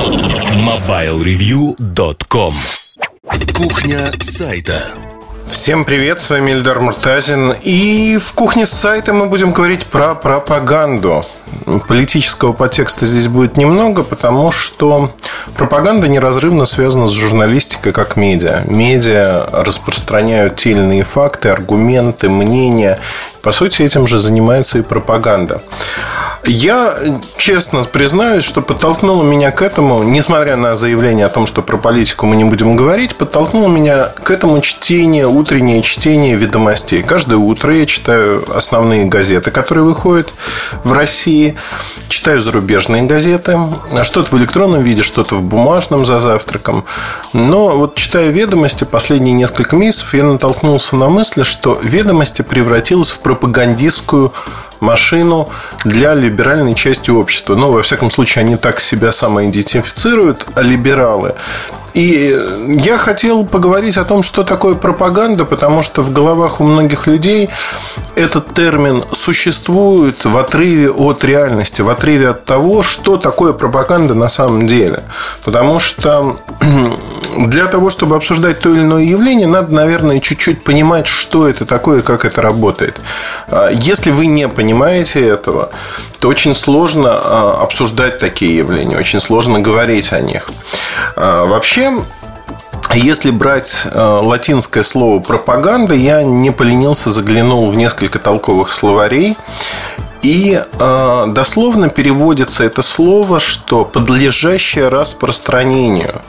MobileReview.com 0.00 2.54
Кухня 3.54 4.10
сайта 4.18 4.78
Всем 5.46 5.84
привет, 5.84 6.20
с 6.20 6.30
вами 6.30 6.52
Эльдар 6.52 6.80
Муртазин. 6.80 7.54
И 7.62 8.18
в 8.18 8.32
кухне 8.32 8.64
с 8.64 8.70
сайта 8.70 9.12
мы 9.12 9.26
будем 9.26 9.52
говорить 9.52 9.84
про 9.84 10.14
пропаганду. 10.14 11.26
Политического 11.86 12.54
подтекста 12.54 13.04
здесь 13.04 13.28
будет 13.28 13.58
немного, 13.58 14.02
потому 14.02 14.52
что 14.52 15.12
пропаганда 15.54 16.08
неразрывно 16.08 16.64
связана 16.64 17.06
с 17.06 17.12
журналистикой 17.12 17.92
как 17.92 18.16
медиа. 18.16 18.62
Медиа 18.64 19.50
распространяют 19.52 20.56
те 20.56 20.70
или 20.70 20.78
иные 20.78 21.04
факты, 21.04 21.50
аргументы, 21.50 22.30
мнения. 22.30 22.98
По 23.42 23.52
сути, 23.52 23.82
этим 23.82 24.06
же 24.06 24.18
занимается 24.18 24.78
и 24.78 24.82
пропаганда. 24.82 25.60
Я 26.44 26.98
честно 27.36 27.82
признаюсь, 27.82 28.44
что 28.44 28.62
подтолкнуло 28.62 29.22
меня 29.22 29.50
к 29.50 29.60
этому, 29.62 30.02
несмотря 30.02 30.56
на 30.56 30.74
заявление 30.74 31.26
о 31.26 31.28
том, 31.28 31.46
что 31.46 31.62
про 31.62 31.76
политику 31.76 32.26
мы 32.26 32.34
не 32.34 32.44
будем 32.44 32.76
говорить, 32.76 33.16
подтолкнуло 33.16 33.68
меня 33.68 34.06
к 34.06 34.30
этому 34.30 34.60
чтение, 34.60 35.26
утреннее 35.26 35.82
чтение 35.82 36.36
ведомостей. 36.36 37.02
Каждое 37.02 37.36
утро 37.36 37.74
я 37.74 37.84
читаю 37.84 38.44
основные 38.54 39.04
газеты, 39.04 39.50
которые 39.50 39.84
выходят 39.84 40.28
в 40.82 40.92
России, 40.92 41.56
читаю 42.08 42.40
зарубежные 42.40 43.02
газеты, 43.02 43.58
что-то 44.02 44.34
в 44.34 44.38
электронном 44.38 44.82
виде, 44.82 45.02
что-то 45.02 45.36
в 45.36 45.42
бумажном 45.42 46.06
за 46.06 46.20
завтраком. 46.20 46.84
Но 47.34 47.76
вот 47.76 47.96
читая 47.96 48.30
ведомости 48.30 48.84
последние 48.84 49.34
несколько 49.34 49.76
месяцев, 49.76 50.14
я 50.14 50.24
натолкнулся 50.24 50.96
на 50.96 51.10
мысль, 51.10 51.44
что 51.44 51.78
ведомости 51.82 52.42
превратилась 52.42 53.10
в 53.10 53.20
пропагандистскую 53.20 54.32
машину 54.80 55.50
для 55.84 56.14
либеральной 56.14 56.74
части 56.74 57.10
общества. 57.10 57.54
Ну, 57.54 57.70
во 57.70 57.82
всяком 57.82 58.10
случае, 58.10 58.42
они 58.42 58.56
так 58.56 58.80
себя 58.80 59.12
самоидентифицируют, 59.12 60.46
а 60.54 60.62
либералы. 60.62 61.34
И 61.94 62.38
я 62.68 62.98
хотел 62.98 63.44
поговорить 63.44 63.96
о 63.96 64.04
том, 64.04 64.22
что 64.22 64.44
такое 64.44 64.74
пропаганда, 64.74 65.44
потому 65.44 65.82
что 65.82 66.02
в 66.02 66.12
головах 66.12 66.60
у 66.60 66.64
многих 66.64 67.06
людей 67.06 67.50
этот 68.14 68.54
термин 68.54 69.04
существует 69.12 70.24
в 70.24 70.36
отрыве 70.36 70.90
от 70.90 71.24
реальности, 71.24 71.82
в 71.82 71.90
отрыве 71.90 72.28
от 72.28 72.44
того, 72.44 72.82
что 72.82 73.16
такое 73.16 73.52
пропаганда 73.52 74.14
на 74.14 74.28
самом 74.28 74.66
деле. 74.66 75.02
Потому 75.44 75.80
что 75.80 76.38
для 77.36 77.66
того, 77.66 77.90
чтобы 77.90 78.16
обсуждать 78.16 78.60
то 78.60 78.70
или 78.70 78.80
иное 78.80 79.02
явление, 79.02 79.46
надо, 79.46 79.74
наверное, 79.74 80.20
чуть-чуть 80.20 80.64
понимать, 80.64 81.06
что 81.06 81.48
это 81.48 81.66
такое 81.66 82.00
и 82.00 82.02
как 82.02 82.24
это 82.24 82.42
работает. 82.42 83.00
А 83.48 83.70
если 83.70 84.10
вы 84.10 84.26
не 84.26 84.48
понимаете 84.48 85.20
этого, 85.26 85.70
то 86.18 86.28
очень 86.28 86.54
сложно 86.54 87.10
а, 87.12 87.62
обсуждать 87.62 88.18
такие 88.18 88.56
явления, 88.56 88.98
очень 88.98 89.20
сложно 89.20 89.60
говорить 89.60 90.12
о 90.12 90.20
них. 90.20 90.50
А, 91.16 91.46
вообще, 91.46 92.04
если 92.98 93.30
брать 93.30 93.82
э, 93.84 94.00
латинское 94.00 94.82
слово 94.82 95.20
пропаганда, 95.20 95.94
я 95.94 96.22
не 96.22 96.50
поленился, 96.50 97.10
заглянул 97.10 97.70
в 97.70 97.76
несколько 97.76 98.18
толковых 98.18 98.72
словарей. 98.72 99.36
И 100.22 100.60
э, 100.60 101.24
дословно 101.28 101.88
переводится 101.88 102.64
это 102.64 102.82
слово, 102.82 103.40
что 103.40 103.84
подлежащее 103.84 104.88
распространению. 104.88 106.20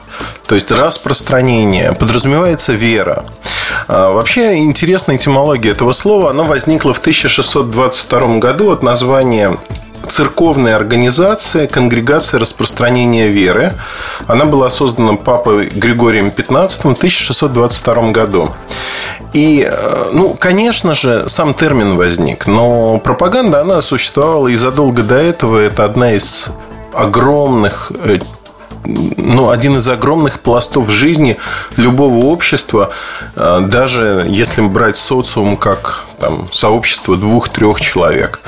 То 0.46 0.54
есть 0.54 0.72
распространение 0.72 1.92
подразумевается 1.92 2.72
вера. 2.72 3.24
А, 3.88 4.12
вообще 4.12 4.58
интересная 4.58 5.16
этимология 5.16 5.72
этого 5.72 5.92
слова. 5.92 6.30
Оно 6.30 6.44
возникло 6.44 6.92
в 6.92 6.98
1622 6.98 8.38
году 8.38 8.70
от 8.70 8.82
названия 8.82 9.58
церковная 10.08 10.76
организация 10.76 11.66
Конгрегация 11.66 12.40
распространения 12.40 13.28
веры. 13.28 13.72
Она 14.26 14.44
была 14.44 14.70
создана 14.70 15.14
папой 15.14 15.66
Григорием 15.68 16.28
XV 16.28 16.68
в 16.68 16.96
1622 16.96 18.12
году. 18.12 18.50
И, 19.32 19.66
э, 19.68 20.10
ну, 20.12 20.34
конечно 20.38 20.94
же, 20.94 21.28
сам 21.28 21.54
термин 21.54 21.94
возник, 21.94 22.46
но 22.46 22.98
пропаганда, 22.98 23.62
она 23.62 23.80
существовала 23.80 24.48
и 24.48 24.56
задолго 24.56 25.02
до 25.02 25.14
этого. 25.14 25.58
Это 25.58 25.84
одна 25.84 26.12
из 26.12 26.48
огромных 26.92 27.92
э, 28.04 28.18
ну, 28.84 29.50
один 29.50 29.76
из 29.76 29.88
огромных 29.88 30.40
пластов 30.40 30.90
жизни 30.90 31.36
любого 31.76 32.26
общества, 32.26 32.90
э, 33.36 33.60
даже 33.66 34.26
если 34.28 34.62
брать 34.62 34.96
социум 34.96 35.56
как 35.56 36.04
там, 36.18 36.46
сообщество 36.52 37.16
двух-трех 37.16 37.80
человек. 37.80 38.40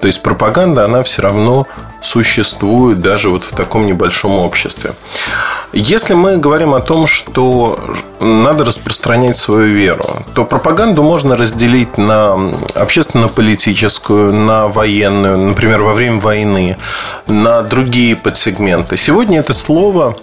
То 0.00 0.06
есть 0.06 0.22
пропаганда, 0.22 0.84
она 0.84 1.02
все 1.02 1.22
равно 1.22 1.66
существует 2.00 3.00
даже 3.00 3.28
вот 3.28 3.44
в 3.44 3.54
таком 3.54 3.86
небольшом 3.86 4.38
обществе. 4.38 4.92
Если 5.72 6.14
мы 6.14 6.38
говорим 6.38 6.72
о 6.72 6.80
том, 6.80 7.06
что 7.06 7.78
надо 8.20 8.64
распространять 8.64 9.36
свою 9.36 9.74
веру, 9.74 10.24
то 10.34 10.46
пропаганду 10.46 11.02
можно 11.02 11.36
разделить 11.36 11.98
на 11.98 12.38
общественно-политическую, 12.74 14.32
на 14.32 14.68
военную, 14.68 15.36
например, 15.36 15.82
во 15.82 15.92
время 15.92 16.20
войны, 16.20 16.78
на 17.26 17.60
другие 17.62 18.16
подсегменты. 18.16 18.96
Сегодня 18.96 19.40
это 19.40 19.52
слово, 19.52 20.16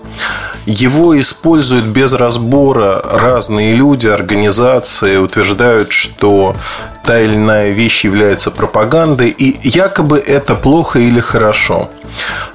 его 0.65 1.19
используют 1.19 1.85
без 1.85 2.13
разбора 2.13 2.99
разные 3.03 3.73
люди, 3.73 4.07
организации, 4.07 5.17
утверждают, 5.17 5.91
что 5.91 6.55
та 7.05 7.19
или 7.19 7.35
иная 7.35 7.71
вещь 7.71 8.03
является 8.03 8.51
пропагандой, 8.51 9.29
и 9.29 9.67
якобы 9.67 10.17
это 10.19 10.55
плохо 10.55 10.99
или 10.99 11.19
хорошо. 11.19 11.89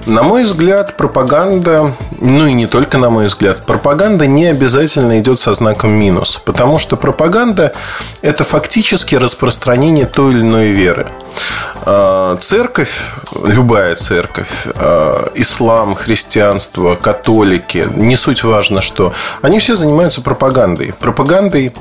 На 0.05 0.23
мой 0.23 0.43
взгляд, 0.43 0.97
пропаганда, 0.97 1.93
ну 2.19 2.47
и 2.47 2.53
не 2.53 2.67
только 2.67 2.97
на 2.97 3.09
мой 3.09 3.27
взгляд, 3.27 3.65
пропаганда 3.65 4.25
не 4.25 4.45
обязательно 4.45 5.19
идет 5.19 5.39
со 5.39 5.53
знаком 5.53 5.91
минус, 5.91 6.41
потому 6.43 6.79
что 6.79 6.97
пропаганда– 6.97 7.73
это 8.21 8.43
фактически 8.43 9.15
распространение 9.15 10.05
той 10.05 10.33
или 10.33 10.41
иной 10.41 10.67
веры. 10.69 11.07
А, 11.83 12.37
церковь, 12.37 13.01
любая 13.43 13.95
церковь, 13.95 14.65
а, 14.75 15.31
ислам, 15.35 15.95
христианство, 15.95 16.95
католики, 16.95 17.87
не 17.95 18.15
суть 18.15 18.43
важно 18.43 18.81
что, 18.81 19.13
они 19.41 19.59
все 19.59 19.75
занимаются 19.75 20.21
пропагандой. 20.21 20.93
Пропагандой 20.99 21.73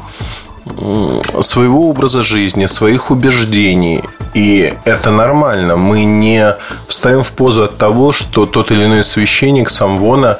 своего 1.40 1.88
образа 1.88 2.22
жизни, 2.22 2.66
своих 2.66 3.10
убеждений. 3.10 4.02
И 4.34 4.74
это 4.84 5.10
нормально. 5.10 5.76
Мы 5.76 6.04
не 6.04 6.56
встаем 6.86 7.22
в 7.22 7.32
позу 7.32 7.64
от 7.64 7.78
того, 7.78 8.12
что 8.12 8.46
тот 8.46 8.70
или 8.70 8.84
иной 8.84 9.04
священник 9.04 9.70
самвона 9.70 10.38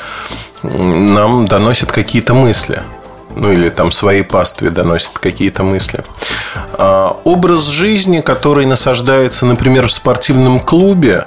нам 0.62 1.47
доносит 1.47 1.91
какие-то 1.91 2.34
мысли 2.34 2.82
ну 3.36 3.52
или 3.52 3.68
там 3.68 3.92
своей 3.92 4.22
пастве 4.22 4.70
доносит 4.70 5.18
какие-то 5.18 5.62
мысли. 5.62 6.04
А, 6.72 7.16
образ 7.24 7.66
жизни, 7.66 8.20
который 8.20 8.66
насаждается, 8.66 9.46
например, 9.46 9.88
в 9.88 9.92
спортивном 9.92 10.60
клубе, 10.60 11.26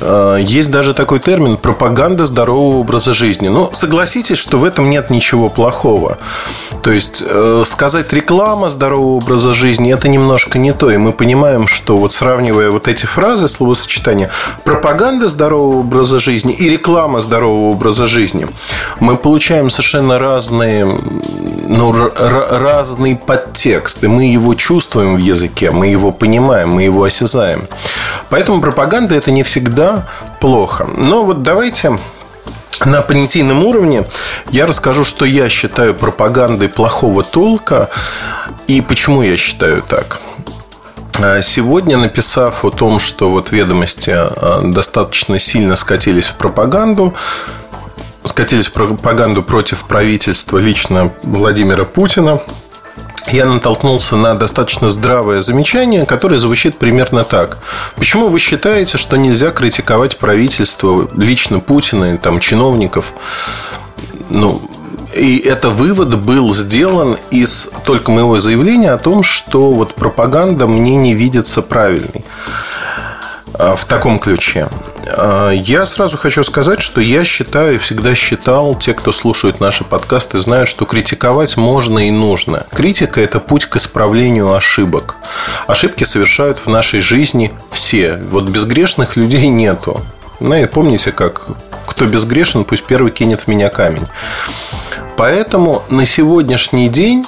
а, 0.00 0.36
есть 0.36 0.70
даже 0.70 0.94
такой 0.94 1.20
термин 1.20 1.56
пропаганда 1.56 2.26
здорового 2.26 2.78
образа 2.78 3.12
жизни. 3.12 3.48
Но 3.48 3.70
согласитесь, 3.72 4.38
что 4.38 4.58
в 4.58 4.64
этом 4.64 4.90
нет 4.90 5.10
ничего 5.10 5.48
плохого. 5.48 6.18
То 6.82 6.92
есть 6.92 7.22
э, 7.26 7.64
сказать 7.66 8.12
реклама 8.12 8.68
здорового 8.68 9.16
образа 9.16 9.52
жизни 9.52 9.92
это 9.92 10.08
немножко 10.08 10.58
не 10.58 10.72
то. 10.72 10.90
И 10.90 10.96
мы 10.96 11.12
понимаем, 11.12 11.66
что 11.66 11.98
вот 11.98 12.12
сравнивая 12.12 12.70
вот 12.70 12.86
эти 12.86 13.06
фразы, 13.06 13.48
словосочетания, 13.48 14.30
пропаганда 14.64 15.28
здорового 15.28 15.80
образа 15.80 16.18
жизни 16.18 16.54
и 16.54 16.68
реклама 16.68 17.20
здорового 17.20 17.72
образа 17.72 18.06
жизни, 18.06 18.46
мы 19.00 19.16
получаем 19.16 19.70
совершенно 19.70 20.18
разные 20.18 20.86
ну, 21.68 21.92
разный 21.92 23.16
подтекст, 23.16 24.04
и 24.04 24.06
мы 24.06 24.24
его 24.24 24.54
чувствуем 24.54 25.16
в 25.16 25.18
языке, 25.18 25.70
мы 25.70 25.88
его 25.88 26.12
понимаем, 26.12 26.70
мы 26.70 26.82
его 26.82 27.04
осязаем. 27.04 27.62
Поэтому 28.30 28.60
пропаганда 28.60 29.14
это 29.14 29.30
не 29.30 29.42
всегда 29.42 30.08
плохо. 30.40 30.86
Но 30.96 31.24
вот 31.24 31.42
давайте 31.42 31.98
на 32.84 33.02
понятийном 33.02 33.64
уровне 33.64 34.04
я 34.50 34.66
расскажу, 34.66 35.04
что 35.04 35.24
я 35.24 35.48
считаю 35.48 35.94
пропагандой 35.94 36.68
плохого 36.68 37.22
толка 37.22 37.88
и 38.66 38.80
почему 38.80 39.22
я 39.22 39.36
считаю 39.36 39.82
так. 39.82 40.20
А 41.18 41.40
сегодня, 41.40 41.96
написав 41.96 42.64
о 42.64 42.70
том, 42.70 42.98
что 42.98 43.30
вот 43.30 43.50
ведомости 43.50 44.10
а, 44.14 44.60
достаточно 44.62 45.38
сильно 45.38 45.74
скатились 45.74 46.26
в 46.26 46.34
пропаганду, 46.34 47.14
скатились 48.26 48.66
в 48.66 48.72
пропаганду 48.72 49.42
против 49.42 49.84
правительства 49.84 50.58
лично 50.58 51.12
Владимира 51.22 51.84
Путина, 51.84 52.40
я 53.32 53.44
натолкнулся 53.44 54.16
на 54.16 54.34
достаточно 54.34 54.88
здравое 54.88 55.40
замечание, 55.40 56.06
которое 56.06 56.38
звучит 56.38 56.78
примерно 56.78 57.24
так. 57.24 57.58
Почему 57.96 58.28
вы 58.28 58.38
считаете, 58.38 58.98
что 58.98 59.16
нельзя 59.16 59.50
критиковать 59.50 60.18
правительство, 60.18 61.08
лично 61.16 61.58
Путина 61.58 62.14
и 62.14 62.18
там, 62.18 62.38
чиновников? 62.38 63.12
Ну, 64.30 64.62
и 65.14 65.38
это 65.38 65.70
вывод 65.70 66.22
был 66.22 66.52
сделан 66.52 67.16
из 67.30 67.70
только 67.84 68.12
моего 68.12 68.38
заявления 68.38 68.92
о 68.92 68.98
том, 68.98 69.22
что 69.22 69.72
вот 69.72 69.94
пропаганда 69.94 70.66
мне 70.66 70.94
не 70.94 71.14
видится 71.14 71.62
правильной. 71.62 72.24
А, 73.54 73.74
в 73.74 73.84
таком 73.86 74.18
ключе. 74.18 74.68
А, 75.08 75.50
я 75.50 75.86
сразу 75.86 76.16
хочу 76.16 76.42
сказать, 76.44 76.80
что 76.80 77.00
я 77.00 77.24
считаю 77.24 77.76
и 77.76 77.78
всегда 77.78 78.14
считал, 78.14 78.74
те, 78.74 78.94
кто 78.94 79.12
слушает 79.12 79.60
наши 79.60 79.84
подкасты, 79.84 80.38
знают, 80.38 80.68
что 80.68 80.84
критиковать 80.84 81.56
можно 81.56 82.06
и 82.06 82.10
нужно. 82.10 82.66
Критика– 82.72 83.20
это 83.22 83.40
путь 83.40 83.66
к 83.66 83.76
исправлению 83.76 84.54
ошибок. 84.54 85.16
Ошибки 85.66 86.04
совершают 86.04 86.58
в 86.58 86.68
нашей 86.68 87.00
жизни 87.00 87.52
все. 87.70 88.16
Вот 88.30 88.48
безгрешных 88.48 89.16
людей 89.16 89.48
нету. 89.48 90.02
Ну, 90.40 90.66
помните, 90.66 91.12
как 91.12 91.46
кто 91.86 92.04
безгрешен, 92.04 92.64
пусть 92.64 92.84
первый 92.84 93.10
кинет 93.10 93.42
в 93.42 93.46
меня 93.48 93.70
камень. 93.70 94.04
Поэтому 95.16 95.84
на 95.88 96.04
сегодняшний 96.04 96.88
день 96.88 97.24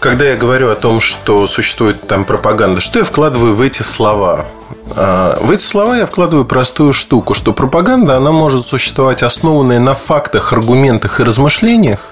когда 0.00 0.26
я 0.26 0.36
говорю 0.36 0.70
о 0.70 0.74
том, 0.74 1.00
что 1.00 1.46
существует 1.46 2.06
там 2.06 2.26
пропаганда, 2.26 2.82
что 2.82 2.98
я 2.98 3.06
вкладываю 3.06 3.54
в 3.54 3.62
эти 3.62 3.80
слова? 3.80 4.44
А, 4.90 5.38
в 5.40 5.50
эти 5.50 5.62
слова 5.62 5.96
я 5.96 6.06
вкладываю 6.06 6.44
простую 6.44 6.92
штуку, 6.92 7.34
что 7.34 7.52
пропаганда, 7.52 8.16
она 8.16 8.32
может 8.32 8.66
существовать 8.66 9.22
основанная 9.22 9.78
на 9.78 9.94
фактах, 9.94 10.52
аргументах 10.52 11.20
и 11.20 11.24
размышлениях, 11.24 12.10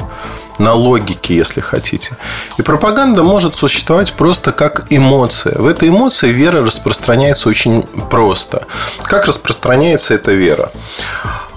на 0.59 0.75
логике, 0.75 1.37
если 1.37 1.61
хотите. 1.61 2.17
И 2.59 2.63
пропаганда 2.63 3.23
может 3.23 3.55
существовать 3.55 4.13
просто 4.13 4.53
как 4.53 4.87
эмоция. 4.91 5.59
В 5.59 5.67
этой 5.67 5.89
эмоции 5.89 6.31
вера 6.31 6.65
распространяется 6.65 7.49
очень 7.49 7.83
просто. 8.11 8.67
Как 9.03 9.27
распространяется 9.27 10.15
эта 10.15 10.33
вера? 10.33 10.71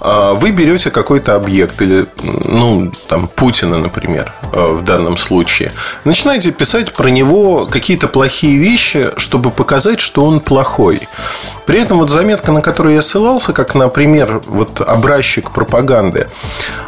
А, 0.00 0.34
вы 0.34 0.50
берете 0.50 0.90
какой-то 0.90 1.34
объект 1.34 1.80
или, 1.80 2.06
ну, 2.44 2.90
там, 3.08 3.28
Путина, 3.28 3.78
например, 3.78 4.32
э, 4.52 4.72
в 4.72 4.84
данном 4.84 5.16
случае, 5.16 5.72
начинаете 6.04 6.52
писать 6.52 6.94
про 6.94 7.08
него 7.08 7.66
какие-то 7.66 8.08
плохие 8.08 8.58
вещи, 8.58 9.10
чтобы 9.16 9.50
показать, 9.50 10.00
что 10.00 10.24
он 10.24 10.40
плохой. 10.40 11.08
При 11.66 11.80
этом 11.80 11.98
вот 11.98 12.10
заметка, 12.10 12.52
на 12.52 12.60
которую 12.60 12.94
я 12.94 13.02
ссылался, 13.02 13.52
как, 13.52 13.74
например, 13.74 14.40
вот 14.46 14.80
образчик 14.80 15.50
пропаганды, 15.50 16.28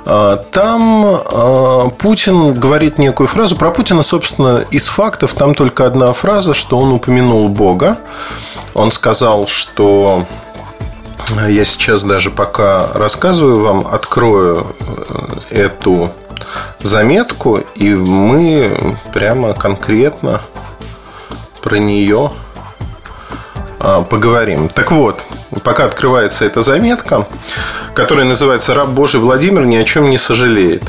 э, 0.04 0.38
там 0.52 1.04
э, 1.06 1.90
Путин 1.98 2.52
говорит 2.52 2.98
некую 2.98 3.26
фразу. 3.26 3.56
Про 3.56 3.70
Путина, 3.70 4.02
собственно, 4.02 4.64
из 4.70 4.86
фактов 4.86 5.32
там 5.34 5.54
только 5.54 5.86
одна 5.86 6.12
фраза, 6.12 6.54
что 6.54 6.78
он 6.78 6.92
упомянул 6.92 7.48
Бога. 7.48 7.98
Он 8.74 8.92
сказал, 8.92 9.46
что 9.46 10.26
я 11.48 11.64
сейчас 11.64 12.02
даже 12.02 12.30
пока 12.30 12.92
рассказываю 12.94 13.60
вам, 13.60 13.86
открою 13.86 14.74
э, 15.50 15.62
эту 15.64 16.10
заметку, 16.80 17.60
и 17.74 17.94
мы 17.94 18.96
прямо 19.12 19.54
конкретно 19.54 20.40
про 21.62 21.76
нее 21.76 22.32
а, 23.80 24.02
поговорим. 24.02 24.68
Так 24.68 24.90
вот, 24.90 25.20
пока 25.62 25.84
открывается 25.84 26.44
эта 26.44 26.62
заметка, 26.62 27.26
которая 27.94 28.24
называется 28.24 28.74
«Раб 28.74 28.90
Божий 28.90 29.20
Владимир 29.20 29.64
ни 29.66 29.76
о 29.76 29.84
чем 29.84 30.10
не 30.10 30.18
сожалеет». 30.18 30.82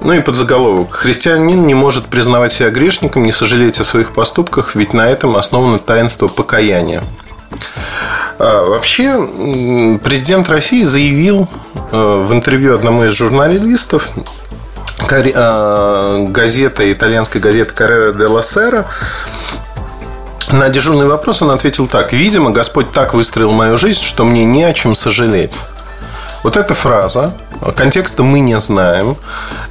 Ну 0.00 0.12
и 0.12 0.20
подзаголовок. 0.20 0.92
Христианин 0.92 1.66
не 1.66 1.74
может 1.74 2.06
признавать 2.06 2.52
себя 2.52 2.70
грешником, 2.70 3.24
не 3.24 3.32
сожалеть 3.32 3.80
о 3.80 3.84
своих 3.84 4.12
поступках, 4.12 4.76
ведь 4.76 4.92
на 4.92 5.08
этом 5.08 5.36
основано 5.36 5.78
таинство 5.78 6.28
покаяния. 6.28 7.02
А, 8.38 8.62
вообще, 8.62 9.98
президент 10.02 10.48
России 10.48 10.84
заявил 10.84 11.48
э, 11.90 12.24
в 12.26 12.32
интервью 12.32 12.74
одному 12.74 13.04
из 13.04 13.12
журналистов, 13.12 14.08
а, 15.10 16.24
газета, 16.28 16.92
итальянская 16.92 17.42
газета 17.42 17.74
«Каррера 17.74 18.12
де 18.12 18.26
ла 18.26 18.42
Сера», 18.42 18.86
на 20.50 20.70
дежурный 20.70 21.06
вопрос 21.06 21.42
он 21.42 21.50
ответил 21.50 21.86
так. 21.86 22.12
«Видимо, 22.12 22.50
Господь 22.50 22.90
так 22.92 23.12
выстроил 23.12 23.50
мою 23.50 23.76
жизнь, 23.76 24.02
что 24.02 24.24
мне 24.24 24.44
не 24.44 24.64
о 24.64 24.72
чем 24.72 24.94
сожалеть». 24.94 25.60
Вот 26.42 26.56
эта 26.56 26.74
фраза, 26.74 27.34
контекста 27.76 28.22
мы 28.22 28.40
не 28.40 28.58
знаем. 28.60 29.16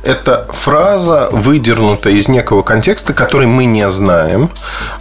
Это 0.04 0.48
фраза, 0.52 1.30
выдернутая 1.32 2.14
из 2.14 2.28
некого 2.28 2.62
контекста, 2.62 3.14
который 3.14 3.48
мы 3.48 3.66
не 3.66 3.90
знаем. 3.90 4.50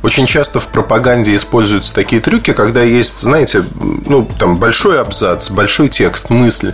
Очень 0.02 0.26
часто 0.26 0.60
в 0.60 0.68
пропаганде 0.68 1.34
используются 1.34 1.94
такие 1.94 2.22
трюки, 2.22 2.52
когда 2.52 2.82
есть, 2.82 3.20
знаете, 3.20 3.64
ну, 4.06 4.28
там 4.38 4.58
большой 4.58 5.00
абзац, 5.00 5.50
большой 5.50 5.88
текст, 5.88 6.30
мысль. 6.30 6.72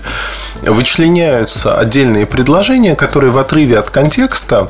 Вычленяются 0.63 1.77
отдельные 1.77 2.27
предложения, 2.27 2.95
которые 2.95 3.31
в 3.31 3.39
отрыве 3.39 3.79
от 3.79 3.91
контекста 3.91 4.69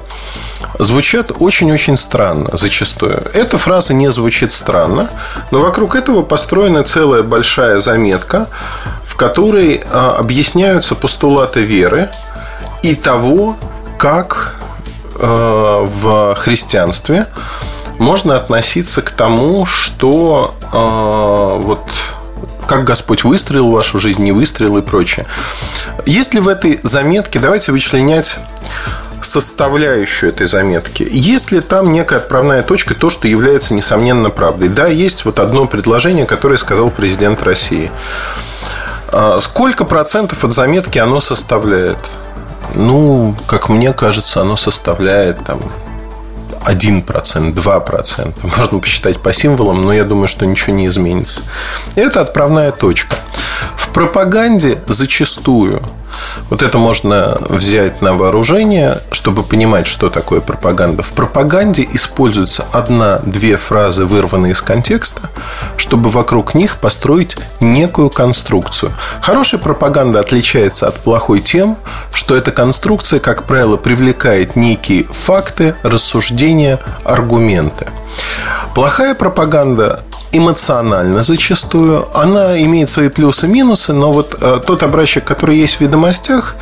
звучат 0.78 1.32
очень-очень 1.38 1.96
странно 1.96 2.50
зачастую. 2.52 3.22
Эта 3.34 3.58
фраза 3.58 3.94
не 3.94 4.10
звучит 4.10 4.52
странно, 4.52 5.10
но 5.50 5.60
вокруг 5.60 5.94
этого 5.96 6.22
построена 6.22 6.82
целая 6.84 7.22
большая 7.22 7.78
заметка, 7.78 8.48
в 9.04 9.16
которой 9.16 9.82
а, 9.84 10.21
объясняются 10.22 10.94
постулаты 10.94 11.60
веры 11.60 12.08
и 12.82 12.94
того, 12.94 13.56
как 13.98 14.54
а, 15.16 15.84
в 15.84 16.34
христианстве 16.36 17.26
можно 17.98 18.36
относиться 18.36 19.02
к 19.02 19.10
тому, 19.10 19.66
что 19.66 20.54
а, 20.70 21.58
вот 21.58 21.80
как 22.68 22.84
Господь 22.84 23.24
выстроил 23.24 23.70
вашу 23.70 23.98
жизнь, 23.98 24.22
не 24.22 24.32
выстроил 24.32 24.78
и 24.78 24.82
прочее. 24.82 25.26
Есть 26.06 26.34
ли 26.34 26.40
в 26.40 26.46
этой 26.46 26.78
заметке, 26.84 27.40
давайте 27.40 27.72
вычленять 27.72 28.38
составляющую 29.20 30.30
этой 30.30 30.46
заметки. 30.46 31.06
Есть 31.10 31.52
ли 31.52 31.60
там 31.60 31.92
некая 31.92 32.18
отправная 32.18 32.62
точка, 32.62 32.94
то, 32.94 33.10
что 33.10 33.28
является 33.28 33.74
несомненно 33.74 34.30
правдой? 34.30 34.68
Да, 34.68 34.86
есть 34.86 35.24
вот 35.24 35.38
одно 35.38 35.66
предложение, 35.66 36.26
которое 36.26 36.56
сказал 36.56 36.90
президент 36.90 37.42
России. 37.42 37.90
А 39.12 39.40
сколько 39.40 39.84
процентов 39.84 40.42
от 40.42 40.52
заметки 40.52 40.98
оно 40.98 41.20
составляет? 41.20 41.98
Ну, 42.74 43.36
как 43.46 43.68
мне 43.68 43.92
кажется, 43.92 44.40
оно 44.40 44.56
составляет 44.56 45.44
там 45.44 45.60
1%, 46.64 47.54
2%. 47.54 48.34
Можно 48.58 48.78
посчитать 48.78 49.20
по 49.20 49.32
символам, 49.32 49.82
но 49.82 49.92
я 49.92 50.04
думаю, 50.04 50.28
что 50.28 50.46
ничего 50.46 50.74
не 50.74 50.86
изменится. 50.86 51.42
Это 51.94 52.22
отправная 52.22 52.72
точка. 52.72 53.16
В 53.76 53.90
пропаганде 53.90 54.82
зачастую 54.86 55.82
вот 56.50 56.62
это 56.62 56.78
можно 56.78 57.38
взять 57.48 58.02
на 58.02 58.14
вооружение, 58.14 59.00
чтобы 59.10 59.42
понимать, 59.42 59.86
что 59.86 60.10
такое 60.10 60.40
пропаганда. 60.40 61.02
В 61.02 61.12
пропаганде 61.12 61.86
используется 61.92 62.64
одна-две 62.72 63.56
фразы, 63.56 64.04
вырванные 64.04 64.52
из 64.52 64.62
контекста, 64.62 65.22
чтобы 65.76 66.10
вокруг 66.10 66.54
них 66.54 66.76
построить 66.76 67.36
некую 67.60 68.10
конструкцию. 68.10 68.92
Хорошая 69.20 69.60
пропаганда 69.60 70.20
отличается 70.20 70.88
от 70.88 71.00
плохой 71.00 71.40
тем, 71.40 71.76
что 72.12 72.36
эта 72.36 72.52
конструкция, 72.52 73.20
как 73.20 73.44
правило, 73.44 73.76
привлекает 73.76 74.56
некие 74.56 75.04
факты, 75.04 75.74
рассуждения, 75.82 76.78
аргументы. 77.04 77.88
Плохая 78.74 79.14
пропаганда 79.14 80.02
эмоционально 80.32 81.22
зачастую. 81.22 82.08
Она 82.14 82.60
имеет 82.62 82.90
свои 82.90 83.08
плюсы 83.08 83.46
и 83.46 83.50
минусы, 83.50 83.92
но 83.92 84.12
вот 84.12 84.36
э, 84.40 84.60
тот 84.66 84.82
образчик, 84.82 85.24
который 85.24 85.56
есть 85.56 85.76
в 85.76 85.80
ведомостях, 85.80 86.56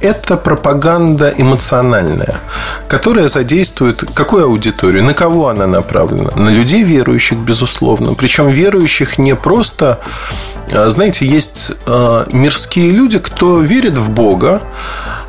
это 0.00 0.36
пропаганда 0.36 1.32
эмоциональная, 1.36 2.40
которая 2.88 3.28
задействует 3.28 4.02
какую 4.14 4.44
аудиторию, 4.44 5.04
на 5.04 5.14
кого 5.14 5.48
она 5.48 5.66
направлена? 5.66 6.30
На 6.36 6.50
людей 6.50 6.82
верующих, 6.82 7.38
безусловно. 7.38 8.14
Причем 8.14 8.48
верующих 8.48 9.18
не 9.18 9.34
просто... 9.34 10.00
Э, 10.70 10.90
знаете, 10.90 11.26
есть 11.26 11.72
э, 11.86 12.24
мирские 12.32 12.90
люди, 12.90 13.18
кто 13.18 13.60
верит 13.60 13.98
в 13.98 14.10
Бога, 14.10 14.62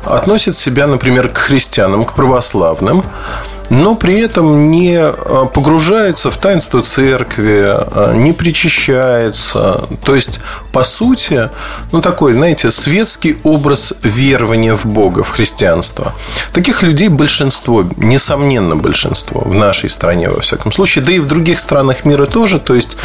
относит 0.04 0.56
себя, 0.56 0.86
например, 0.86 1.28
к 1.28 1.38
христианам, 1.38 2.04
к 2.04 2.14
православным, 2.14 3.04
но 3.72 3.94
при 3.94 4.20
этом 4.20 4.70
не 4.70 4.98
а, 4.98 5.46
погружается 5.46 6.30
в 6.30 6.36
таинство 6.36 6.82
церкви, 6.82 7.64
а, 7.64 8.14
не 8.14 8.34
причащается. 8.34 9.88
То 10.04 10.14
есть, 10.14 10.40
по 10.72 10.84
сути, 10.84 11.48
ну 11.90 12.02
такой, 12.02 12.34
знаете, 12.34 12.70
светский 12.70 13.38
образ 13.42 13.94
верования 14.02 14.76
в 14.76 14.84
Бога, 14.84 15.22
в 15.22 15.30
христианство. 15.30 16.14
Таких 16.52 16.82
людей 16.82 17.08
большинство, 17.08 17.88
несомненно 17.96 18.76
большинство 18.76 19.40
в 19.40 19.54
нашей 19.54 19.88
стране, 19.88 20.28
во 20.28 20.40
всяком 20.42 20.70
случае, 20.70 21.02
да 21.02 21.12
и 21.12 21.18
в 21.18 21.26
других 21.26 21.58
странах 21.58 22.04
мира 22.04 22.26
тоже. 22.26 22.60
То 22.60 22.74
есть, 22.74 22.98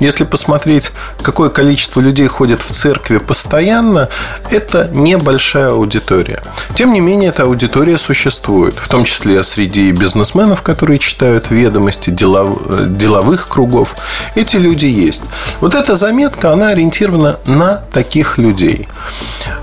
если 0.00 0.24
посмотреть, 0.24 0.92
какое 1.22 1.50
количество 1.50 2.00
людей 2.00 2.26
ходит 2.26 2.60
в 2.60 2.70
церкви 2.70 3.18
постоянно, 3.18 4.08
это 4.50 4.90
небольшая 4.92 5.70
аудитория. 5.70 6.42
Тем 6.74 6.92
не 6.92 7.00
менее, 7.00 7.30
эта 7.30 7.44
аудитория 7.44 7.98
существует, 7.98 8.74
в 8.78 8.88
том 8.88 9.04
числе 9.04 9.42
среди 9.42 9.92
бизнесменов, 9.92 10.62
которые 10.62 10.98
читают 10.98 11.50
ведомости 11.50 12.10
делов, 12.10 12.96
деловых 12.96 13.48
кругов. 13.48 13.96
Эти 14.34 14.56
люди 14.56 14.86
есть. 14.86 15.22
Вот 15.60 15.74
эта 15.74 15.94
заметка, 15.96 16.52
она 16.52 16.68
ориентирована 16.68 17.38
на 17.46 17.76
таких 17.92 18.38
людей. 18.38 18.88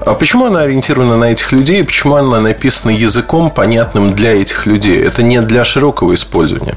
А 0.06 0.14
почему 0.14 0.46
она 0.46 0.62
ориентирована 0.62 1.18
на 1.18 1.26
этих 1.26 1.52
людей? 1.52 1.84
Почему 1.84 2.16
она 2.16 2.40
написана 2.40 2.92
языком, 2.92 3.52
понятным 3.52 4.14
для 4.14 4.42
этих 4.42 4.66
людей? 4.66 4.98
Это 5.04 5.24
не 5.24 5.42
для 5.42 5.66
широкого 5.66 6.14
использования. 6.14 6.76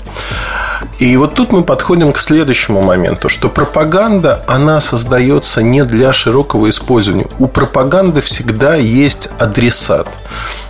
И 0.99 1.17
вот 1.17 1.35
тут 1.35 1.53
мы 1.53 1.63
подходим 1.63 2.13
к 2.13 2.19
следующему 2.19 2.81
моменту, 2.81 3.29
что 3.29 3.44
пропаганда, 3.49 4.45
она 4.47 4.81
создается 4.81 5.63
не 5.63 5.85
для 5.85 6.13
широкого 6.13 6.69
использования. 6.69 7.27
У 7.39 7.47
пропаганды 7.47 8.21
всегда 8.21 8.75
есть 8.77 9.29
адресат. 9.39 10.09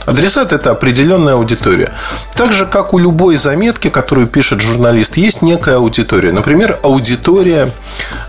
Адресат– 0.07 0.53
это 0.55 0.71
определенная 0.71 1.35
аудитория. 1.35 1.93
Так 2.35 2.53
же, 2.53 2.67
как 2.67 2.93
у 2.93 2.99
любой 2.99 3.37
заметки, 3.37 3.89
которую 3.89 4.27
пишет 4.27 4.61
журналист, 4.61 5.17
есть 5.17 5.43
некая 5.43 5.77
аудитория. 5.77 6.33
Например, 6.33 6.79
аудитория 6.83 7.73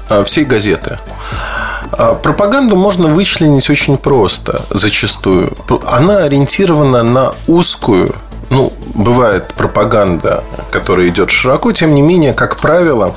а, 0.09 0.23
всей 0.23 0.45
газеты. 0.45 0.99
А, 1.91 2.15
пропаганду 2.15 2.75
можно 2.75 3.07
вычленить 3.07 3.69
очень 3.69 3.97
просто, 3.97 4.65
зачастую. 4.69 5.53
Она 5.85 6.19
ориентирована 6.19 7.03
на 7.03 7.33
узкую 7.47 8.15
ну, 8.49 8.73
бывает 8.93 9.53
пропаганда, 9.53 10.43
которая 10.71 11.07
идет 11.07 11.31
широко, 11.31 11.71
тем 11.71 11.95
не 11.95 12.01
менее, 12.01 12.33
как 12.33 12.57
правило, 12.57 13.15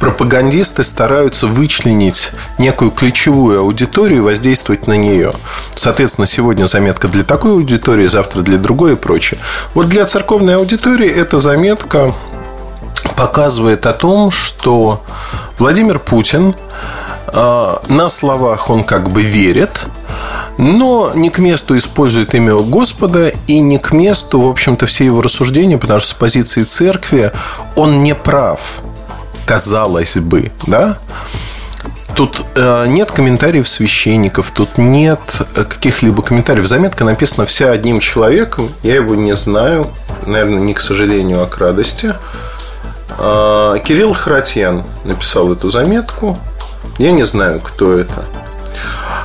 пропагандисты 0.00 0.82
стараются 0.82 1.46
вычленить 1.46 2.32
некую 2.58 2.90
ключевую 2.90 3.60
аудиторию 3.60 4.18
и 4.18 4.22
воздействовать 4.22 4.86
на 4.86 4.96
нее. 4.96 5.34
Соответственно, 5.74 6.26
сегодня 6.26 6.66
заметка 6.66 7.08
для 7.08 7.24
такой 7.24 7.52
аудитории, 7.52 8.06
завтра 8.06 8.42
для 8.42 8.58
другой 8.58 8.92
и 8.92 8.96
прочее. 8.96 9.40
Вот 9.74 9.88
для 9.88 10.06
церковной 10.06 10.56
аудитории 10.56 11.08
эта 11.08 11.38
заметка 11.38 12.14
показывает 13.16 13.86
о 13.86 13.92
том, 13.92 14.30
что 14.30 15.02
Владимир 15.58 15.98
Путин 15.98 16.54
а, 17.28 17.82
на 17.88 18.08
словах 18.08 18.70
он 18.70 18.84
как 18.84 19.10
бы 19.10 19.22
верит, 19.22 19.86
но 20.58 21.12
не 21.14 21.30
к 21.30 21.38
месту 21.38 21.76
использует 21.76 22.34
имя 22.34 22.54
Господа 22.56 23.32
и 23.46 23.60
не 23.60 23.78
к 23.78 23.92
месту, 23.92 24.40
в 24.40 24.48
общем-то, 24.48 24.86
все 24.86 25.04
его 25.04 25.22
рассуждения, 25.22 25.78
потому 25.78 26.00
что 26.00 26.10
с 26.10 26.14
позиции 26.14 26.62
церкви 26.62 27.32
он 27.74 28.02
не 28.02 28.14
прав, 28.14 28.80
казалось 29.46 30.16
бы, 30.16 30.52
да? 30.66 30.98
Тут 32.14 32.44
э, 32.54 32.86
нет 32.88 33.10
комментариев 33.10 33.68
священников, 33.68 34.50
тут 34.50 34.78
нет 34.78 35.20
э, 35.54 35.64
каких-либо 35.64 36.22
комментариев. 36.22 36.66
Заметка 36.66 37.04
написана 37.04 37.44
вся 37.44 37.70
одним 37.70 38.00
человеком. 38.00 38.72
Я 38.82 38.94
его 38.94 39.14
не 39.14 39.36
знаю. 39.36 39.88
Наверное, 40.26 40.60
не 40.60 40.72
к 40.72 40.80
сожалению, 40.80 41.42
а 41.42 41.46
к 41.46 41.58
радости. 41.58 42.14
Э, 43.18 43.76
Кирилл 43.84 44.14
Харатьян 44.14 44.84
написал 45.04 45.52
эту 45.52 45.68
заметку. 45.68 46.38
Я 46.98 47.12
не 47.12 47.24
знаю, 47.24 47.60
кто 47.60 47.92
это. 47.92 48.24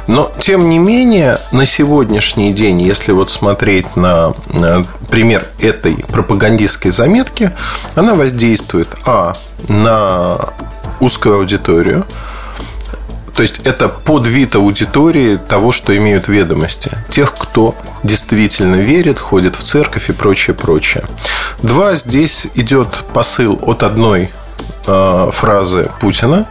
Но, 0.08 0.32
тем 0.40 0.68
не 0.68 0.78
менее, 0.78 1.40
на 1.52 1.66
сегодняшний 1.66 2.52
день, 2.52 2.82
если 2.82 3.14
вот 3.14 3.30
смотреть 3.30 3.96
на, 3.96 4.34
на 4.52 4.84
пример 5.10 5.48
этой 5.60 5.96
пропагандистской 5.96 6.92
заметки, 6.92 7.52
она 7.96 8.16
воздействует, 8.16 8.90
а, 9.06 9.38
на 9.68 10.54
узкую 11.00 11.36
аудиторию, 11.36 12.06
то 13.36 13.42
есть 13.42 13.62
это 13.64 13.88
подвид 13.88 14.56
аудитории 14.56 15.38
того, 15.38 15.72
что 15.72 15.96
имеют 15.96 16.28
ведомости. 16.28 16.92
Тех, 17.10 17.34
кто 17.38 17.76
действительно 18.04 18.76
верит, 18.76 19.20
ходит 19.20 19.56
в 19.56 19.64
церковь 19.64 20.10
и 20.10 20.14
прочее, 20.14 20.54
прочее. 20.54 21.06
Два, 21.62 21.96
здесь 21.96 22.48
идет 22.56 23.06
посыл 23.14 23.58
от 23.64 23.84
одной 23.84 24.32
э, 24.86 25.30
фразы 25.32 25.90
Путина. 26.00 26.46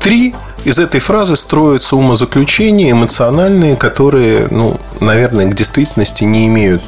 Три, 0.00 0.34
из 0.64 0.78
этой 0.78 1.00
фразы 1.00 1.36
строятся 1.36 1.96
умозаключения 1.96 2.92
эмоциональные, 2.92 3.76
которые, 3.76 4.48
ну, 4.50 4.78
наверное, 5.00 5.46
к 5.46 5.54
действительности 5.54 6.24
не 6.24 6.46
имеют 6.46 6.82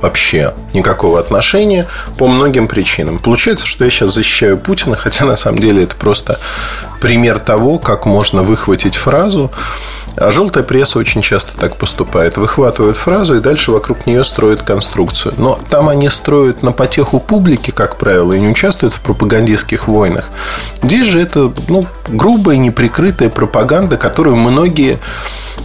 вообще 0.00 0.54
никакого 0.74 1.18
отношения 1.20 1.86
по 2.16 2.26
многим 2.28 2.68
причинам. 2.68 3.18
Получается, 3.18 3.66
что 3.66 3.84
я 3.84 3.90
сейчас 3.90 4.14
защищаю 4.14 4.58
Путина, 4.58 4.96
хотя 4.96 5.24
на 5.24 5.36
самом 5.36 5.58
деле 5.58 5.84
это 5.84 5.96
просто 5.96 6.38
пример 7.00 7.40
того, 7.40 7.78
как 7.78 8.06
можно 8.06 8.42
выхватить 8.42 8.96
фразу. 8.96 9.50
А 10.20 10.30
желтая 10.30 10.64
пресса 10.64 10.98
очень 10.98 11.22
часто 11.22 11.56
так 11.56 11.76
поступает. 11.76 12.36
Выхватывают 12.36 12.96
фразу 12.96 13.36
и 13.36 13.40
дальше 13.40 13.70
вокруг 13.70 14.06
нее 14.06 14.24
строят 14.24 14.62
конструкцию. 14.62 15.34
Но 15.38 15.58
там 15.70 15.88
они 15.88 16.10
строят 16.10 16.62
на 16.62 16.72
потеху 16.72 17.20
публики, 17.20 17.70
как 17.70 17.96
правило, 17.96 18.32
и 18.32 18.40
не 18.40 18.48
участвуют 18.48 18.94
в 18.94 19.00
пропагандистских 19.00 19.86
войнах. 19.86 20.30
Здесь 20.82 21.06
же 21.06 21.20
это 21.20 21.52
ну, 21.68 21.86
грубая, 22.08 22.56
неприкрытая 22.56 23.30
пропаганда, 23.30 23.96
которую 23.96 24.36
многие 24.36 24.98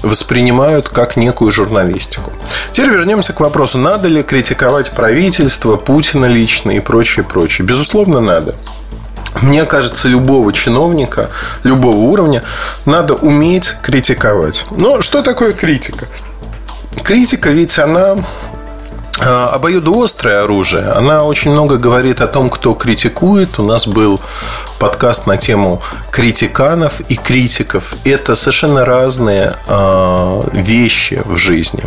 воспринимают 0.03 0.89
как 0.89 1.17
некую 1.17 1.49
журналистику. 1.49 2.31
Теперь 2.73 2.91
вернемся 2.91 3.33
к 3.33 3.39
вопросу, 3.39 3.77
надо 3.77 4.07
ли 4.07 4.21
критиковать 4.21 4.91
правительство, 4.91 5.77
Путина 5.77 6.25
лично 6.25 6.71
и 6.71 6.79
прочее, 6.79 7.23
прочее. 7.23 7.65
Безусловно, 7.65 8.19
надо. 8.19 8.55
Мне 9.41 9.65
кажется, 9.65 10.07
любого 10.07 10.53
чиновника, 10.53 11.29
любого 11.63 11.97
уровня 11.97 12.43
надо 12.85 13.13
уметь 13.15 13.75
критиковать. 13.81 14.65
Но 14.71 15.01
что 15.01 15.21
такое 15.21 15.53
критика? 15.53 16.05
Критика 17.03 17.49
ведь 17.49 17.77
она 17.79 18.17
а, 19.19 19.49
обоюдоострое 19.49 20.43
оружие. 20.43 20.89
Она 20.89 21.23
очень 21.23 21.51
много 21.51 21.77
говорит 21.77 22.19
о 22.19 22.27
том, 22.27 22.49
кто 22.49 22.73
критикует. 22.73 23.59
У 23.59 23.63
нас 23.63 23.87
был 23.87 24.19
подкаст 24.79 25.27
на 25.27 25.37
тему 25.37 25.81
критиканов 26.11 26.99
и 27.01 27.15
критиков. 27.15 27.93
Это 28.05 28.35
совершенно 28.35 28.85
разные 28.85 29.55
э, 29.67 30.43
вещи 30.53 31.21
в 31.25 31.37
жизни. 31.37 31.83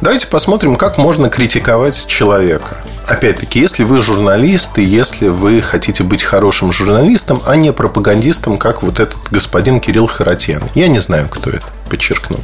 Давайте 0.00 0.26
посмотрим, 0.28 0.76
как 0.76 0.96
можно 0.96 1.28
критиковать 1.28 2.06
человека. 2.06 2.82
Опять-таки, 3.06 3.60
если 3.60 3.84
вы 3.84 4.00
журналист, 4.00 4.78
и 4.78 4.84
если 4.84 5.28
вы 5.28 5.60
хотите 5.60 6.02
быть 6.02 6.24
хорошим 6.24 6.72
журналистом, 6.72 7.40
а 7.46 7.54
не 7.54 7.72
пропагандистом, 7.72 8.58
как 8.58 8.82
вот 8.82 8.98
этот 8.98 9.18
господин 9.30 9.78
Кирилл 9.78 10.08
Харатьян. 10.08 10.62
Я 10.74 10.88
не 10.88 10.98
знаю, 10.98 11.28
кто 11.28 11.50
это, 11.50 11.66
подчеркну. 11.88 12.40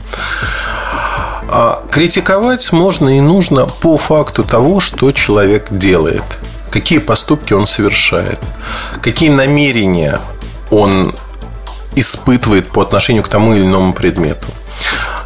А 1.48 1.82
критиковать 1.90 2.70
можно 2.70 3.16
и 3.16 3.20
нужно 3.20 3.66
по 3.66 3.98
факту 3.98 4.44
того, 4.44 4.78
что 4.78 5.10
человек 5.10 5.66
делает, 5.70 6.22
какие 6.70 6.98
поступки 6.98 7.52
он 7.52 7.66
совершает, 7.66 8.38
какие 9.02 9.30
намерения 9.30 10.20
он 10.70 11.12
испытывает 11.96 12.68
по 12.70 12.82
отношению 12.82 13.24
к 13.24 13.28
тому 13.28 13.54
или 13.54 13.64
иному 13.64 13.92
предмету. 13.92 14.46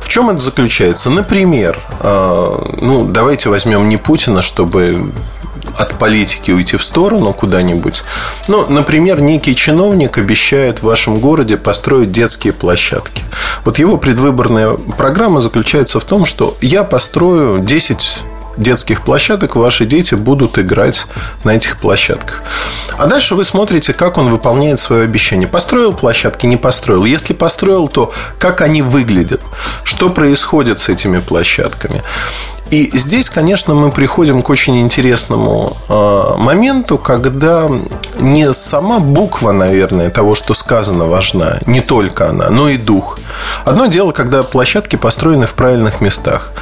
В 0.00 0.08
чем 0.08 0.30
это 0.30 0.38
заключается? 0.38 1.10
Например, 1.10 1.78
а, 2.00 2.74
ну, 2.80 3.04
давайте 3.04 3.48
возьмем 3.48 3.88
не 3.88 3.96
Путина, 3.96 4.42
чтобы 4.42 5.12
от 5.78 5.98
политики 5.98 6.50
уйти 6.50 6.76
в 6.76 6.84
сторону 6.84 7.32
куда-нибудь. 7.32 8.02
Ну, 8.48 8.66
например, 8.68 9.20
некий 9.20 9.54
чиновник 9.54 10.18
обещает 10.18 10.78
в 10.78 10.84
вашем 10.84 11.20
городе 11.20 11.56
построить 11.56 12.12
детские 12.12 12.52
площадки. 12.52 13.24
Вот 13.64 13.78
его 13.78 13.96
предвыборная 13.98 14.76
программа 14.96 15.40
заключается 15.40 16.00
в 16.00 16.04
том, 16.04 16.24
что 16.24 16.56
я 16.60 16.84
построю 16.84 17.58
10 17.60 18.20
детских 18.56 19.02
площадок 19.02 19.56
ваши 19.56 19.86
дети 19.86 20.14
будут 20.14 20.58
играть 20.58 21.06
на 21.44 21.50
этих 21.56 21.78
площадках. 21.78 22.42
А 22.96 23.06
дальше 23.06 23.34
вы 23.34 23.44
смотрите, 23.44 23.92
как 23.92 24.18
он 24.18 24.28
выполняет 24.28 24.80
свое 24.80 25.04
обещание. 25.04 25.48
Построил 25.48 25.92
площадки, 25.92 26.46
не 26.46 26.56
построил. 26.56 27.04
Если 27.04 27.34
построил, 27.34 27.88
то 27.88 28.12
как 28.38 28.62
они 28.62 28.82
выглядят, 28.82 29.42
что 29.84 30.10
происходит 30.10 30.78
с 30.78 30.88
этими 30.88 31.18
площадками. 31.18 32.02
И 32.70 32.90
здесь, 32.98 33.30
конечно, 33.30 33.74
мы 33.74 33.92
приходим 33.92 34.42
к 34.42 34.50
очень 34.50 34.80
интересному 34.80 35.76
э, 35.88 36.34
моменту, 36.36 36.98
когда 36.98 37.70
не 38.18 38.52
сама 38.52 38.98
буква, 38.98 39.52
наверное, 39.52 40.10
того, 40.10 40.34
что 40.34 40.52
сказано, 40.52 41.06
важна, 41.06 41.58
не 41.66 41.80
только 41.80 42.28
она, 42.28 42.50
но 42.50 42.68
и 42.68 42.76
дух. 42.76 43.20
Одно 43.64 43.86
дело, 43.86 44.10
когда 44.10 44.42
площадки 44.42 44.96
построены 44.96 45.46
в 45.46 45.54
правильных 45.54 46.00
местах. 46.00 46.52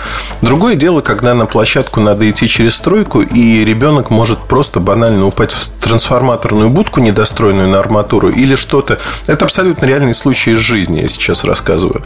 Другое 0.43 0.75
дело, 0.75 1.01
когда 1.01 1.33
на 1.33 1.47
площадку 1.47 2.01
надо 2.01 2.29
идти 2.29 2.49
через 2.49 2.75
стройку, 2.75 3.23
и 3.23 3.65
ребенок 3.65 4.11
может 4.11 4.41
просто 4.41 4.81
банально 4.81 5.27
упасть 5.27 5.53
в 5.53 5.69
трансформаторную 5.81 6.69
будку, 6.69 7.01
недостроенную 7.01 7.69
на 7.69 7.79
арматуру, 7.79 8.29
или 8.29 8.57
что-то. 8.57 8.99
Это 9.27 9.47
абсолютно 9.47 9.87
реальный 9.87 10.15
случай 10.15 10.53
из 10.53 10.59
жизни, 10.59 11.01
я 11.01 11.09
сейчас 11.09 11.45
рассказываю 11.45 12.03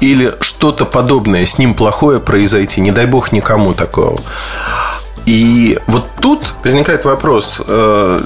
или 0.00 0.34
что-то 0.40 0.84
подобное 0.84 1.44
с 1.46 1.58
ним 1.58 1.74
плохое 1.74 2.20
произойти, 2.20 2.80
не 2.80 2.92
дай 2.92 3.06
бог 3.06 3.32
никому 3.32 3.74
такого. 3.74 4.20
И 5.26 5.78
вот 5.86 6.04
тут 6.20 6.54
возникает 6.62 7.04
вопрос, 7.04 7.60
э, 7.66 8.20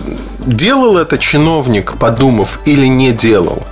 делал 0.47 0.97
это 0.97 1.18
чиновник, 1.18 1.99
подумав, 1.99 2.61
или 2.64 2.87
не 2.87 3.12
делал? 3.12 3.62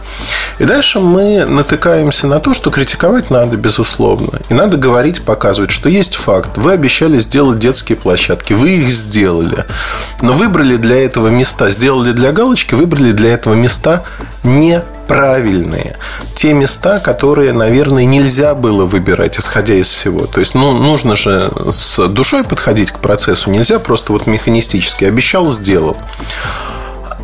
И 0.58 0.64
дальше 0.64 0.98
мы 0.98 1.44
натыкаемся 1.44 2.26
на 2.26 2.40
то, 2.40 2.52
что 2.52 2.70
критиковать 2.70 3.30
надо, 3.30 3.56
безусловно. 3.56 4.40
И 4.48 4.54
надо 4.54 4.76
говорить, 4.76 5.22
показывать, 5.22 5.70
что 5.70 5.88
есть 5.88 6.16
факт. 6.16 6.56
Вы 6.56 6.72
обещали 6.72 7.18
сделать 7.20 7.60
детские 7.60 7.96
площадки, 7.96 8.52
вы 8.52 8.70
их 8.70 8.90
сделали. 8.90 9.64
Но 10.20 10.32
выбрали 10.32 10.76
для 10.76 11.04
этого 11.04 11.28
места, 11.28 11.70
сделали 11.70 12.12
для 12.12 12.32
галочки, 12.32 12.74
выбрали 12.74 13.12
для 13.12 13.34
этого 13.34 13.54
места 13.54 14.02
неправильные. 14.42 15.96
Те 16.34 16.52
места, 16.52 16.98
которые, 16.98 17.52
наверное, 17.52 18.04
нельзя 18.04 18.54
было 18.54 18.84
выбирать, 18.84 19.38
исходя 19.38 19.74
из 19.74 19.88
всего. 19.88 20.26
То 20.26 20.40
есть, 20.40 20.54
ну, 20.54 20.72
нужно 20.72 21.14
же 21.14 21.52
с 21.70 22.08
душой 22.08 22.42
подходить 22.42 22.90
к 22.90 22.98
процессу. 22.98 23.50
Нельзя 23.50 23.78
просто 23.78 24.12
вот 24.12 24.26
механистически. 24.26 25.04
Обещал, 25.04 25.48
сделал. 25.48 25.96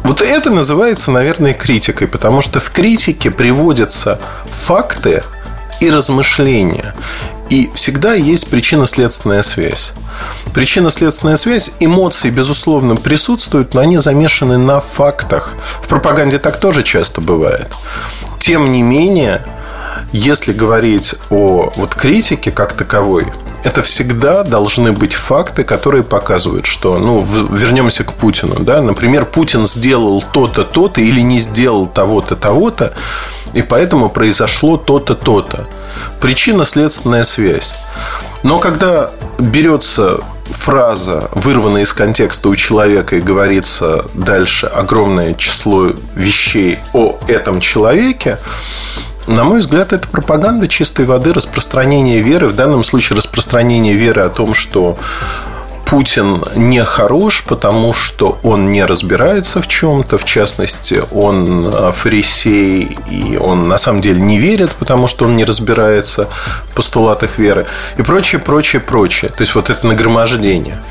Вот 0.05 0.21
это 0.21 0.51
называется, 0.51 1.11
наверное, 1.11 1.55
критикой, 1.55 2.09
потому 2.09 2.43
что 2.43 2.61
в 2.61 2.71
критике 2.71 3.31
приводятся 3.31 4.21
факты 4.53 5.23
и 5.81 5.91
размышления. 5.91 6.95
И 7.49 7.71
всегда 7.75 8.15
есть 8.15 8.49
причинно-следственная 8.49 9.43
связь. 9.43 9.95
Причинно-следственная 10.53 11.37
связь, 11.37 11.73
эмоции, 11.81 12.29
безусловно, 12.29 12.97
присутствуют, 12.97 13.73
но 13.73 13.81
они 13.81 13.99
замешаны 13.99 14.59
на 14.59 14.81
фактах. 14.81 15.55
В 15.83 15.89
пропаганде 15.89 16.39
так 16.39 16.61
тоже 16.61 16.83
часто 16.83 17.23
бывает. 17.23 17.73
Тем 18.39 18.71
не 18.71 18.83
менее, 18.83 19.43
если 20.13 20.53
говорить 20.53 21.15
о 21.31 21.71
вот 21.77 21.95
критике 21.95 22.51
как 22.51 22.75
таковой, 22.75 23.27
это 23.65 23.83
всегда 23.83 24.45
должны 24.45 24.93
быть 24.93 25.15
факты, 25.15 25.65
которые 25.65 26.05
показывают, 26.05 26.67
что, 26.67 26.99
ну, 26.99 27.23
вернемся 27.23 28.05
к 28.05 28.13
Путину, 28.13 28.61
да, 28.61 28.83
например, 28.83 29.25
Путин 29.25 29.67
сделал 29.67 30.23
то-то, 30.23 30.65
то-то 30.65 31.01
или 31.01 31.21
не 31.21 31.39
сделал 31.39 31.87
того-то, 31.87 32.37
того-то, 32.37 32.95
и 33.55 33.63
поэтому 33.63 34.11
произошло 34.11 34.77
то-то, 34.77 35.15
то-то. 35.15 35.67
Причинно-следственная 36.21 37.25
связь. 37.25 37.77
Но 38.43 38.59
когда 38.59 39.11
берется 39.39 40.21
фраза, 40.51 41.31
вырванная 41.33 41.83
из 41.83 41.95
контекста 41.95 42.51
у 42.51 42.57
человека, 42.57 43.17
и 43.17 43.21
говорится 43.21 44.05
дальше 44.13 44.67
огромное 44.67 45.35
число 45.35 45.93
вещей 46.15 46.79
о 46.93 47.19
этом 47.29 47.61
человеке, 47.61 48.39
на 49.27 49.45
мой 49.45 49.61
взгляд, 49.61 49.93
это 49.93 50.09
пропаганда 50.09 50.69
чистой 50.69 51.07
воды, 51.07 51.33
распространение 51.33 52.21
веры, 52.21 52.49
в 52.49 52.55
данном 52.55 52.85
случае 52.85 53.17
распространение 53.17 53.95
веры 53.95 54.23
о 54.23 54.29
том, 54.29 54.55
что 54.55 54.97
Путин 55.87 56.43
не 56.57 56.83
хорош, 56.83 57.45
потому 57.47 57.93
что 57.93 58.39
он 58.43 58.71
не 58.71 58.85
разбирается 58.85 59.63
в 59.63 59.69
чем-то, 59.69 60.19
в 60.19 60.25
частности, 60.25 61.03
он 61.13 61.73
фарисей, 61.93 62.99
и 63.11 63.37
он 63.37 63.69
на 63.69 63.79
самом 63.79 64.01
деле 64.01 64.21
не 64.21 64.39
верит, 64.39 64.73
потому 64.73 65.07
что 65.07 65.27
он 65.27 65.37
не 65.37 65.45
разбирается 65.45 66.29
в 66.71 66.75
постулатах 66.75 67.39
веры, 67.39 67.67
и 67.99 68.03
прочее, 68.03 68.41
прочее, 68.41 68.81
прочее. 68.81 69.31
То 69.31 69.43
есть, 69.43 69.55
вот 69.55 69.71
это 69.71 69.87
нагромождение. 69.87 70.83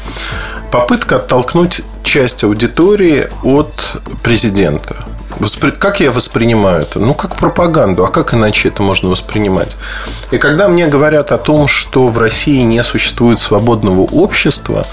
Попытка 0.71 1.17
оттолкнуть 1.17 1.81
часть 2.13 2.43
аудитории 2.43 3.27
от 3.41 3.73
президента. 4.21 4.97
Как 5.79 5.99
я 5.99 6.11
воспринимаю 6.11 6.83
это? 6.83 6.99
Ну, 6.99 7.15
как 7.15 7.37
пропаганду. 7.37 8.05
А 8.05 8.09
как 8.09 8.35
иначе 8.35 8.67
это 8.67 8.83
можно 8.83 9.09
воспринимать? 9.09 9.75
И 10.29 10.37
когда 10.37 10.67
мне 10.67 10.85
говорят 10.85 11.31
о 11.31 11.39
том, 11.39 11.67
что 11.67 12.05
в 12.05 12.19
России 12.19 12.61
не 12.61 12.83
существует 12.83 13.39
свободного 13.39 14.01
общества, 14.01 14.85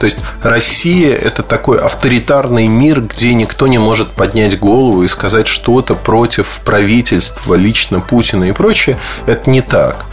то 0.00 0.06
есть 0.06 0.18
Россия– 0.42 1.14
это 1.28 1.44
такой 1.44 1.78
авторитарный 1.78 2.66
мир, 2.66 3.02
где 3.02 3.34
никто 3.34 3.68
не 3.68 3.78
может 3.78 4.10
поднять 4.10 4.58
голову 4.58 5.04
и 5.04 5.08
сказать 5.08 5.46
что-то 5.46 5.94
против 5.94 6.60
правительства, 6.64 7.54
лично 7.54 8.00
Путина 8.00 8.46
и 8.46 8.52
прочее, 8.52 8.98
это 9.26 9.48
не 9.48 9.60
так. 9.60 10.06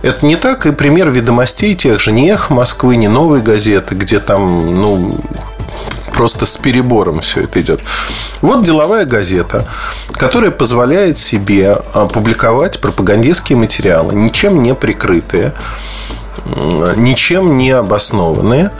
Это 0.00 0.24
не 0.24 0.36
так, 0.36 0.64
и 0.64 0.72
пример 0.72 1.10
ведомостей 1.10 1.74
тех 1.74 2.00
же, 2.00 2.10
не 2.10 2.30
«Эхо 2.30 2.54
Москвы», 2.54 2.96
не 2.96 3.08
«Новые 3.08 3.42
газеты», 3.42 3.94
где 3.94 4.18
там, 4.18 4.80
ну, 4.80 5.20
просто 6.16 6.46
с 6.46 6.56
перебором 6.56 7.20
все 7.20 7.42
это 7.42 7.60
идет. 7.60 7.80
Вот 8.40 8.64
деловая 8.64 9.04
газета, 9.04 9.68
которая 10.12 10.50
позволяет 10.50 11.18
себе 11.18 11.78
а, 11.92 12.06
публиковать 12.06 12.80
пропагандистские 12.80 13.58
материалы, 13.58 14.14
ничем 14.14 14.62
не 14.62 14.74
прикрытые, 14.74 15.52
ничем 16.96 17.58
не 17.58 17.70
обоснованные. 17.70 18.70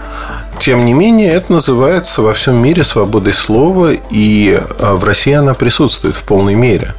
Тем 0.59 0.87
не 0.87 0.95
менее, 0.95 1.35
это 1.35 1.53
называется 1.53 2.23
во 2.23 2.33
всем 2.33 2.57
мире 2.57 2.83
свободой 2.83 3.35
слова, 3.35 3.91
и 4.11 4.59
а, 4.79 4.95
в 4.95 5.05
России 5.05 5.35
она 5.35 5.53
присутствует 5.53 6.17
в 6.17 6.23
полной 6.23 6.55
мере. 6.55 6.95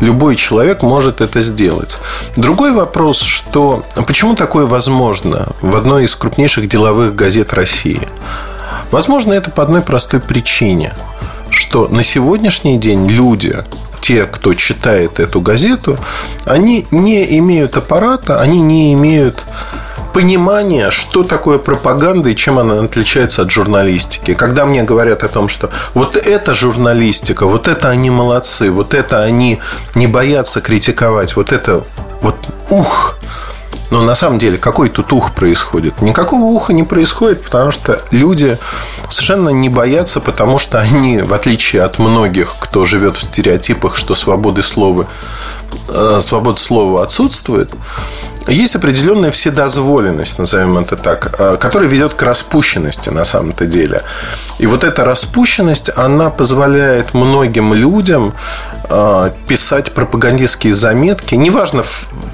Любой 0.00 0.34
человек 0.34 0.82
может 0.82 1.20
это 1.20 1.40
сделать. 1.40 1.98
Другой 2.36 2.72
вопрос, 2.72 3.20
что 3.20 3.84
почему 4.06 4.34
такое 4.34 4.66
возможно 4.66 5.48
в 5.60 5.76
одной 5.76 6.04
из 6.04 6.16
крупнейших 6.16 6.68
деловых 6.68 7.14
газет 7.14 7.52
России? 7.52 8.08
Возможно, 8.90 9.32
это 9.32 9.50
по 9.50 9.62
одной 9.62 9.82
простой 9.82 10.20
причине, 10.20 10.94
что 11.50 11.88
на 11.88 12.02
сегодняшний 12.02 12.78
день 12.78 13.08
люди, 13.08 13.56
те, 14.00 14.24
кто 14.24 14.54
читает 14.54 15.20
эту 15.20 15.40
газету, 15.40 15.98
они 16.46 16.86
не 16.90 17.38
имеют 17.38 17.76
аппарата, 17.76 18.40
они 18.40 18.60
не 18.60 18.94
имеют 18.94 19.44
понимания, 20.14 20.90
что 20.90 21.22
такое 21.22 21.58
пропаганда 21.58 22.30
и 22.30 22.34
чем 22.34 22.58
она 22.58 22.80
отличается 22.80 23.42
от 23.42 23.50
журналистики. 23.50 24.34
Когда 24.34 24.64
мне 24.64 24.82
говорят 24.82 25.22
о 25.22 25.28
том, 25.28 25.48
что 25.48 25.70
вот 25.94 26.16
это 26.16 26.54
журналистика, 26.54 27.46
вот 27.46 27.68
это 27.68 27.90
они 27.90 28.10
молодцы, 28.10 28.70
вот 28.70 28.94
это 28.94 29.22
они 29.22 29.60
не 29.94 30.06
боятся 30.06 30.60
критиковать, 30.60 31.36
вот 31.36 31.52
это 31.52 31.84
вот 32.22 32.36
ух, 32.70 33.18
но 33.90 34.02
на 34.02 34.14
самом 34.14 34.38
деле, 34.38 34.58
какой 34.58 34.90
тут 34.90 35.12
ух 35.12 35.32
происходит? 35.32 36.02
Никакого 36.02 36.42
уха 36.42 36.72
не 36.72 36.84
происходит, 36.84 37.42
потому 37.42 37.70
что 37.70 38.02
люди 38.10 38.58
совершенно 39.08 39.48
не 39.48 39.68
боятся, 39.68 40.20
потому 40.20 40.58
что 40.58 40.78
они, 40.78 41.18
в 41.18 41.32
отличие 41.32 41.82
от 41.82 41.98
многих, 41.98 42.56
кто 42.60 42.84
живет 42.84 43.16
в 43.16 43.22
стереотипах, 43.22 43.96
что 43.96 44.14
свободы 44.14 44.62
слова, 44.62 45.06
свобода 46.20 46.60
слова 46.60 47.02
отсутствует, 47.02 47.72
есть 48.48 48.76
определенная 48.76 49.30
вседозволенность, 49.30 50.38
назовем 50.38 50.78
это 50.78 50.96
так, 50.96 51.34
э, 51.38 51.56
которая 51.60 51.88
ведет 51.88 52.14
к 52.14 52.22
распущенности 52.22 53.10
на 53.10 53.24
самом-то 53.24 53.66
деле. 53.66 54.02
И 54.58 54.66
вот 54.66 54.84
эта 54.84 55.04
распущенность, 55.04 55.90
она 55.94 56.30
позволяет 56.30 57.12
многим 57.12 57.74
людям 57.74 58.34
э, 58.88 59.30
писать 59.46 59.92
пропагандистские 59.92 60.72
заметки, 60.72 61.34
неважно 61.34 61.84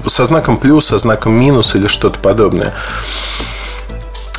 со 0.07 0.23
знаком 0.23 0.55
плюс, 0.55 0.85
со 0.85 0.97
знаком 0.97 1.33
минус 1.33 1.75
или 1.75 1.87
что-то 1.87 2.19
подобное 2.19 2.73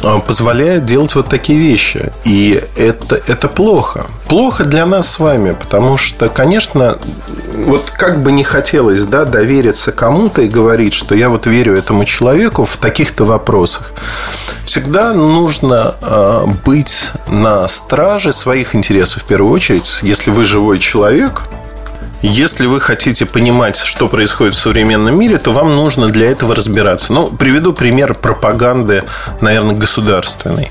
позволяет 0.02 0.85
делать 0.85 1.14
вот 1.14 1.28
такие 1.28 1.59
вещи. 1.59 2.12
И 2.24 2.62
это, 2.76 3.20
это 3.26 3.48
плохо. 3.48 4.06
Плохо 4.28 4.64
для 4.64 4.87
нас 4.87 5.09
с 5.09 5.18
вами, 5.18 5.52
потому 5.52 5.96
что, 5.96 6.28
конечно, 6.28 6.98
вот 7.64 7.90
как 7.90 8.22
бы 8.22 8.32
не 8.32 8.44
хотелось 8.44 9.04
да, 9.04 9.24
довериться 9.24 9.92
кому-то 9.92 10.42
и 10.42 10.48
говорить, 10.48 10.94
что 10.94 11.14
я 11.14 11.28
вот 11.28 11.46
верю 11.46 11.76
этому 11.76 12.04
человеку 12.04 12.64
в 12.64 12.76
таких-то 12.76 13.24
вопросах, 13.24 13.92
всегда 14.64 15.12
нужно 15.12 15.94
э, 16.00 16.46
быть 16.64 17.11
на 17.28 17.66
страже 17.68 18.32
своих 18.32 18.74
интересов 18.74 19.22
в 19.22 19.26
первую 19.26 19.52
очередь. 19.52 20.00
Если 20.02 20.30
вы 20.30 20.44
живой 20.44 20.78
человек, 20.78 21.42
если 22.22 22.66
вы 22.66 22.81
хотите 22.81 23.26
понимать, 23.26 23.76
что 23.76 24.09
происходит 24.09 24.55
в 24.55 24.59
современном 24.59 25.18
мире, 25.18 25.38
то 25.38 25.52
вам 25.52 25.74
нужно 25.74 26.09
для 26.09 26.31
этого 26.31 26.55
разбираться. 26.55 27.12
Ну, 27.12 27.29
приведу 27.29 27.72
пример 27.72 28.14
пропаганды, 28.14 29.05
наверное, 29.40 29.74
государственной 29.74 30.70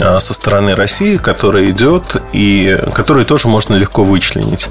а, 0.00 0.18
со 0.20 0.34
стороны 0.34 0.74
России, 0.74 1.16
которая 1.16 1.70
идет 1.70 2.22
и 2.32 2.78
которую 2.94 3.26
тоже 3.26 3.48
можно 3.48 3.74
легко 3.74 4.04
вычленить. 4.04 4.68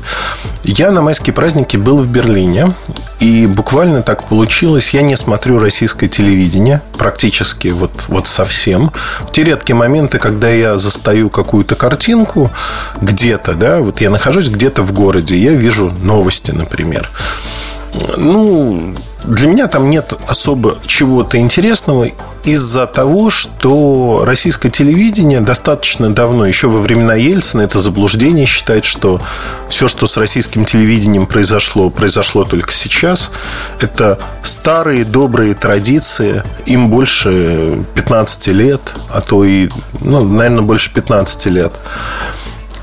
Я 0.63 0.91
на 0.91 1.01
майские 1.01 1.33
праздники 1.33 1.77
был 1.77 1.99
в 1.99 2.09
Берлине, 2.09 2.73
и 3.19 3.47
буквально 3.47 4.01
так 4.01 4.23
получилось. 4.23 4.91
Я 4.91 5.01
не 5.01 5.17
смотрю 5.17 5.59
российское 5.59 6.07
телевидение 6.07 6.81
практически 6.97 7.67
вот, 7.67 8.05
вот 8.07 8.27
совсем. 8.27 8.91
В 9.21 9.31
те 9.31 9.43
редкие 9.43 9.75
моменты, 9.75 10.19
когда 10.19 10.49
я 10.49 10.77
застаю 10.77 11.29
какую-то 11.29 11.75
картинку 11.75 12.49
где-то, 13.01 13.53
да, 13.53 13.79
вот 13.79 13.99
я 13.99 14.09
нахожусь 14.09 14.47
где-то 14.47 14.83
в 14.83 14.93
городе, 14.93 15.37
я 15.37 15.51
вижу 15.51 15.91
новости, 16.09 16.51
например. 16.51 17.09
Ну, 18.17 18.93
для 19.25 19.47
меня 19.47 19.67
там 19.67 19.89
нет 19.89 20.13
особо 20.27 20.77
чего-то 20.85 21.37
интересного 21.37 22.07
из-за 22.43 22.87
того, 22.87 23.29
что 23.29 24.23
российское 24.25 24.69
телевидение 24.69 25.41
достаточно 25.41 26.09
давно, 26.09 26.45
еще 26.45 26.67
во 26.67 26.79
времена 26.79 27.15
Ельцина, 27.15 27.61
это 27.61 27.79
заблуждение 27.79 28.45
считает, 28.45 28.85
что 28.85 29.21
все, 29.69 29.87
что 29.87 30.07
с 30.07 30.17
российским 30.17 30.65
телевидением 30.65 31.25
произошло, 31.25 31.89
произошло 31.89 32.43
только 32.43 32.71
сейчас. 32.71 33.31
Это 33.81 34.17
старые 34.43 35.03
добрые 35.03 35.53
традиции, 35.53 36.43
им 36.65 36.89
больше 36.89 37.83
15 37.95 38.47
лет, 38.47 38.81
а 39.09 39.21
то 39.21 39.43
и, 39.43 39.69
ну, 39.99 40.23
наверное, 40.23 40.63
больше 40.63 40.91
15 40.93 41.45
лет. 41.47 41.73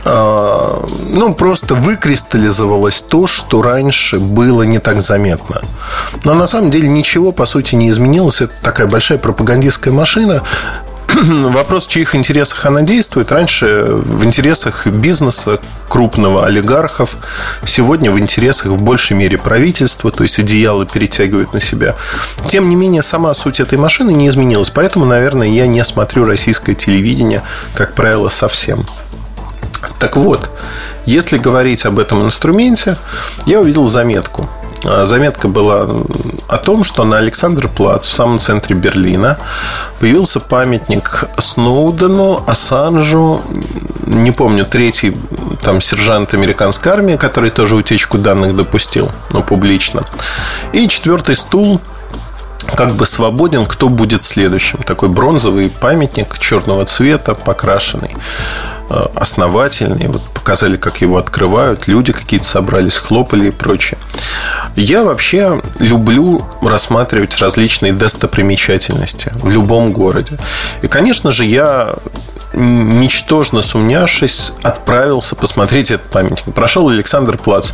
А, 0.08 0.86
ну, 1.08 1.34
просто 1.34 1.74
выкристаллизовалось 1.74 3.02
то, 3.02 3.26
что 3.26 3.60
раньше 3.60 4.20
было 4.20 4.62
не 4.62 4.78
так 4.78 5.02
заметно. 5.02 5.62
Но 6.24 6.34
на 6.34 6.46
самом 6.46 6.70
деле 6.70 6.88
ничего, 6.88 7.32
по 7.32 7.44
сути, 7.44 7.74
не 7.74 7.90
изменилось. 7.90 8.40
Это 8.40 8.52
такая 8.62 8.86
большая 8.86 9.18
пропагандистская 9.18 9.92
машина, 9.92 10.42
вопрос, 11.14 11.86
в 11.86 11.90
чьих 11.90 12.14
интересах 12.14 12.66
она 12.66 12.82
действует. 12.82 13.32
Раньше 13.32 13.84
в 13.88 14.24
интересах 14.24 14.86
бизнеса, 14.86 15.60
крупного 15.88 16.44
олигархов. 16.44 17.16
Сегодня 17.64 18.10
в 18.10 18.18
интересах 18.18 18.66
в 18.66 18.82
большей 18.82 19.16
мере 19.16 19.38
правительства, 19.38 20.10
то 20.10 20.22
есть 20.22 20.38
одеяло 20.38 20.86
перетягивают 20.86 21.52
на 21.52 21.60
себя. 21.60 21.94
Тем 22.48 22.68
не 22.68 22.76
менее, 22.76 23.02
сама 23.02 23.32
суть 23.34 23.60
этой 23.60 23.78
машины 23.78 24.12
не 24.12 24.28
изменилась. 24.28 24.70
Поэтому, 24.70 25.04
наверное, 25.04 25.48
я 25.48 25.66
не 25.66 25.82
смотрю 25.84 26.24
российское 26.24 26.74
телевидение, 26.74 27.42
как 27.74 27.94
правило, 27.94 28.28
совсем. 28.28 28.84
Так 29.98 30.16
вот, 30.16 30.50
если 31.04 31.38
говорить 31.38 31.86
об 31.86 31.98
этом 31.98 32.24
инструменте, 32.24 32.96
я 33.46 33.60
увидел 33.60 33.86
заметку– 33.86 34.48
а, 34.84 35.06
заметка 35.06 35.48
была 35.48 35.88
о 36.48 36.58
том, 36.58 36.84
что 36.84 37.04
на 37.04 37.18
Александр 37.18 37.68
Плац 37.68 38.06
в 38.06 38.12
самом 38.12 38.38
центре 38.38 38.76
Берлина 38.76 39.38
появился 39.98 40.38
памятник 40.38 41.24
Сноудену, 41.38 42.42
Ассанжу, 42.46 43.42
не 44.06 44.30
помню, 44.30 44.64
третий 44.64 45.16
там 45.62 45.80
сержант 45.80 46.34
американской 46.34 46.92
армии, 46.92 47.16
который 47.16 47.50
тоже 47.50 47.74
утечку 47.74 48.18
данных 48.18 48.54
допустил, 48.54 49.10
но 49.32 49.42
публично. 49.42 50.04
И 50.72 50.88
четвертый 50.88 51.34
стул 51.34 51.80
как 52.74 52.94
бы 52.94 53.06
свободен, 53.06 53.66
кто 53.66 53.88
будет 53.88 54.22
следующим. 54.22 54.78
Такой 54.82 55.08
бронзовый 55.08 55.70
памятник 55.70 56.38
черного 56.38 56.84
цвета, 56.84 57.34
покрашенный. 57.34 58.14
Э, 58.88 59.06
основательный. 59.14 60.08
Вот 60.08 60.22
показали, 60.46 60.76
как 60.76 61.00
его 61.00 61.16
открывают. 61.16 61.88
Люди 61.88 62.12
какие-то 62.12 62.46
собрались, 62.46 62.98
хлопали 62.98 63.48
и 63.48 63.50
прочее. 63.50 63.98
Я 64.76 65.02
вообще 65.02 65.60
люблю 65.80 66.46
рассматривать 66.62 67.36
различные 67.38 67.92
достопримечательности 67.92 69.32
в 69.34 69.50
любом 69.50 69.92
городе. 69.92 70.38
И, 70.82 70.86
конечно 70.86 71.32
же, 71.32 71.44
я 71.44 71.96
ничтожно 72.54 73.60
сумнявшись, 73.60 74.52
отправился 74.62 75.34
посмотреть 75.34 75.90
этот 75.90 76.08
памятник. 76.10 76.54
Прошел 76.54 76.88
Александр 76.90 77.38
Плац. 77.38 77.72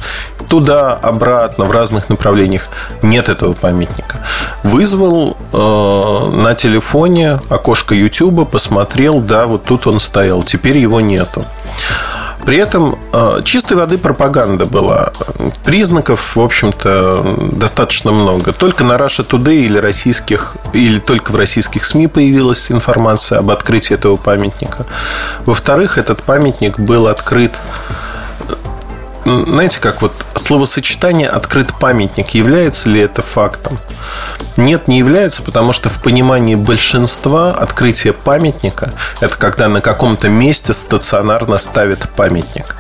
Туда, 0.49 0.95
обратно, 0.95 1.67
в 1.67 1.73
разных 1.73 2.09
направлениях. 2.09 2.69
Нет 3.03 3.29
этого 3.29 3.53
памятника. 3.53 4.17
Вызвал 4.63 5.37
э, 5.53 6.37
на 6.37 6.55
телефоне 6.55 7.39
окошко 7.51 7.95
YouTube, 7.95 8.51
посмотрел, 8.51 9.21
да, 9.21 9.47
вот 9.47 9.65
тут 9.65 9.87
он 9.87 10.01
стоял. 10.01 10.43
Теперь 10.43 10.79
его 10.79 11.03
нету. 11.03 11.45
При 12.45 12.57
этом 12.57 12.99
э, 13.13 13.41
чистой 13.45 13.77
воды 13.77 13.99
пропаганда 13.99 14.67
была. 14.67 15.13
Признаков, 15.65 16.35
в 16.35 16.41
общем-то, 16.41 17.51
достаточно 17.53 18.11
много. 18.11 18.53
Только 18.53 18.83
на 18.85 18.95
Russia 18.95 19.27
Today 19.27 19.65
или 19.65 19.79
российских, 19.79 20.57
или 20.73 20.99
только 20.99 21.31
в 21.31 21.37
российских 21.37 21.85
СМИ 21.85 22.09
появилась 22.09 22.71
информация 22.73 23.39
об 23.39 23.51
открытии 23.51 23.95
этого 23.95 24.17
памятника. 24.17 24.87
Во-вторых, 25.47 25.99
этот 25.99 26.23
памятник 26.23 26.79
был 26.81 27.07
открыт 27.07 27.53
знаете, 29.25 29.81
как 29.81 30.03
вот 30.03 30.13
словосочетание 30.35 31.29
«открыт 31.29 31.73
памятник» 31.79 32.31
является 32.31 32.89
ли 32.89 33.01
это 33.01 33.23
фактом? 33.23 33.79
Нет, 34.57 34.89
не 34.89 34.99
является, 34.99 35.43
потому 35.43 35.73
что 35.73 35.89
в 35.89 36.01
понимании 36.03 36.55
большинства 36.55 37.53
открытие 37.53 38.13
памятника– 38.13 38.93
это 39.21 39.37
когда 39.37 39.69
на 39.69 39.81
каком-то 39.81 40.29
месте 40.29 40.73
стационарно 40.73 41.59
ставят 41.59 42.09
памятник. 42.11 42.77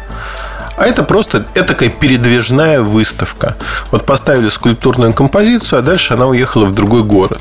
А 0.76 0.86
это 0.86 1.02
просто 1.04 1.46
этакая 1.54 1.90
передвижная 1.90 2.80
выставка. 2.80 3.56
Вот 3.90 4.04
поставили 4.04 4.48
скульптурную 4.48 5.12
композицию, 5.12 5.78
а 5.78 5.82
дальше 5.82 6.14
она 6.14 6.26
уехала 6.26 6.64
в 6.64 6.74
другой 6.74 7.04
город. 7.04 7.40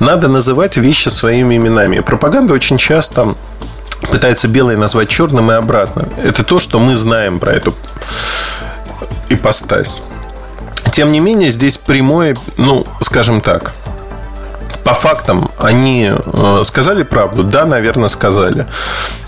Надо 0.00 0.26
называть 0.28 0.76
вещи 0.76 1.08
своими 1.08 1.56
именами. 1.56 2.00
Пропаганда 2.00 2.54
очень 2.54 2.78
часто 2.78 3.36
пытается 4.10 4.48
белое 4.48 4.76
назвать 4.76 5.08
черным 5.08 5.50
и 5.50 5.54
обратно. 5.54 6.08
Это 6.22 6.44
то, 6.44 6.58
что 6.58 6.78
мы 6.78 6.94
знаем 6.96 7.38
про 7.38 7.52
эту 7.52 7.74
ипостась. 9.28 10.02
Тем 10.92 11.12
не 11.12 11.20
менее, 11.20 11.50
здесь 11.50 11.78
прямое, 11.78 12.36
ну, 12.56 12.86
скажем 13.00 13.40
так, 13.40 13.72
по 14.84 14.94
фактам 14.94 15.50
они 15.58 16.12
э, 16.12 16.62
сказали 16.64 17.02
правду? 17.02 17.44
Да, 17.44 17.64
наверное, 17.64 18.08
сказали. 18.08 18.66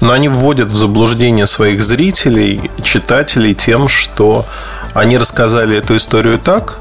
Но 0.01 0.13
они 0.13 0.29
вводят 0.29 0.69
в 0.69 0.77
заблуждение 0.77 1.47
своих 1.47 1.83
зрителей, 1.83 2.71
читателей 2.83 3.55
тем, 3.55 3.89
что 3.89 4.47
они 4.95 5.17
рассказали 5.17 5.79
эту 5.79 5.97
историю 5.97 6.39
так, 6.39 6.79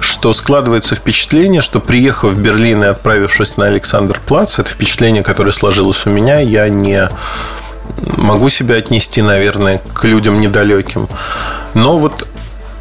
что 0.00 0.32
складывается 0.32 0.94
впечатление, 0.94 1.62
что 1.62 1.80
приехав 1.80 2.32
в 2.32 2.38
Берлин 2.38 2.82
и 2.84 2.86
отправившись 2.86 3.56
на 3.56 3.66
Александр 3.66 4.20
Плац, 4.24 4.58
это 4.58 4.70
впечатление, 4.70 5.22
которое 5.22 5.52
сложилось 5.52 6.06
у 6.06 6.10
меня, 6.10 6.38
я 6.40 6.68
не 6.68 7.08
могу 8.16 8.48
себя 8.48 8.76
отнести, 8.76 9.22
наверное, 9.22 9.80
к 9.92 10.04
людям 10.04 10.40
недалеким. 10.40 11.08
Но 11.74 11.96
вот 11.96 12.26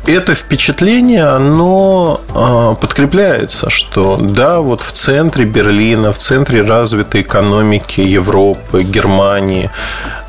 это 0.07 0.35
впечатление, 0.35 1.25
оно 1.25 2.21
э, 2.29 2.75
подкрепляется, 2.79 3.69
что 3.69 4.17
да, 4.17 4.59
вот 4.59 4.81
в 4.81 4.91
центре 4.91 5.45
Берлина, 5.45 6.11
в 6.11 6.17
центре 6.17 6.61
развитой 6.61 7.21
экономики 7.21 8.01
Европы, 8.01 8.83
Германии, 8.83 9.71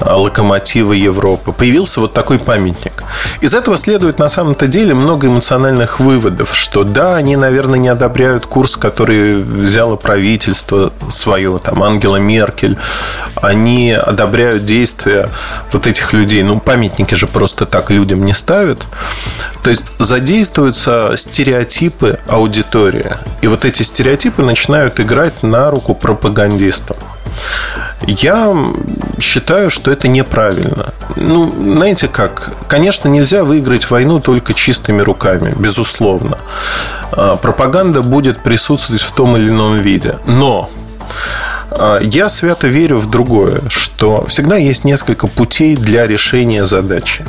э, 0.01 0.11
локомотива 0.11 0.93
Европы 0.93 1.53
появился 1.53 2.01
вот 2.01 2.13
такой 2.15 2.39
памятник. 2.39 3.05
Из 3.41 3.55
этого 3.55 3.77
следует 3.77 4.19
на 4.19 4.29
самом-то 4.29 4.67
деле 4.67 4.95
много 4.95 5.27
эмоциональных 5.27 6.01
выводов, 6.01 6.55
что 6.55 6.85
да, 6.85 7.17
они, 7.17 7.37
наверное, 7.37 7.79
не 7.79 7.89
одобряют 7.89 8.47
курс, 8.47 8.77
который 8.77 9.43
взяло 9.43 9.97
правительство 9.97 10.93
свое, 11.11 11.59
там, 11.59 11.83
Ангела 11.83 12.17
Меркель, 12.17 12.79
они 13.35 13.93
одобряют 13.93 14.65
действия 14.65 15.31
вот 15.73 15.87
этих 15.87 16.13
людей. 16.13 16.43
Ну, 16.43 16.61
памятники 16.61 17.15
же 17.15 17.27
просто 17.27 17.67
так 17.67 17.91
людям 17.91 18.25
не 18.25 18.33
ставят. 18.33 18.87
То 19.67 19.71
есть 19.71 19.87
задействуются 19.99 21.15
стереотипы 21.17 22.21
аудитории. 22.29 23.17
И 23.41 23.49
вот 23.49 23.65
эти 23.65 23.83
стереотипы 23.83 24.45
начинают 24.45 25.01
играть 25.01 25.43
на 25.43 25.73
руку 25.73 25.93
пропагандистам. 25.93 26.97
Я 28.07 28.57
считаю, 29.19 29.73
что 29.73 29.91
это 29.91 30.07
неправильно. 30.07 30.95
Ну, 31.17 31.51
знаете 31.51 32.07
как? 32.07 32.53
Конечно, 32.69 33.09
нельзя 33.09 33.43
выиграть 33.43 33.91
войну 33.91 34.21
только 34.21 34.55
чистыми 34.55 35.03
руками, 35.03 35.53
безусловно. 35.59 36.39
А, 37.11 37.35
пропаганда 37.35 38.03
будет 38.03 38.45
присутствовать 38.45 39.03
в 39.03 39.11
том 39.11 39.37
или 39.37 39.49
ином 39.49 39.81
виде. 39.81 40.15
Но 40.27 40.71
я 42.03 42.29
свято 42.29 42.69
верю 42.69 42.99
в 42.99 43.11
другое, 43.11 43.63
что 43.69 44.25
всегда 44.27 44.57
есть 44.57 44.85
несколько 44.85 45.27
путей 45.27 45.77
для 45.77 46.07
решения 46.07 46.65
задачи. 46.65 47.25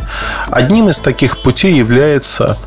Одним 0.50 0.89
из 0.89 1.00
таких 1.00 1.41
путей 1.41 1.73
является 1.73 2.58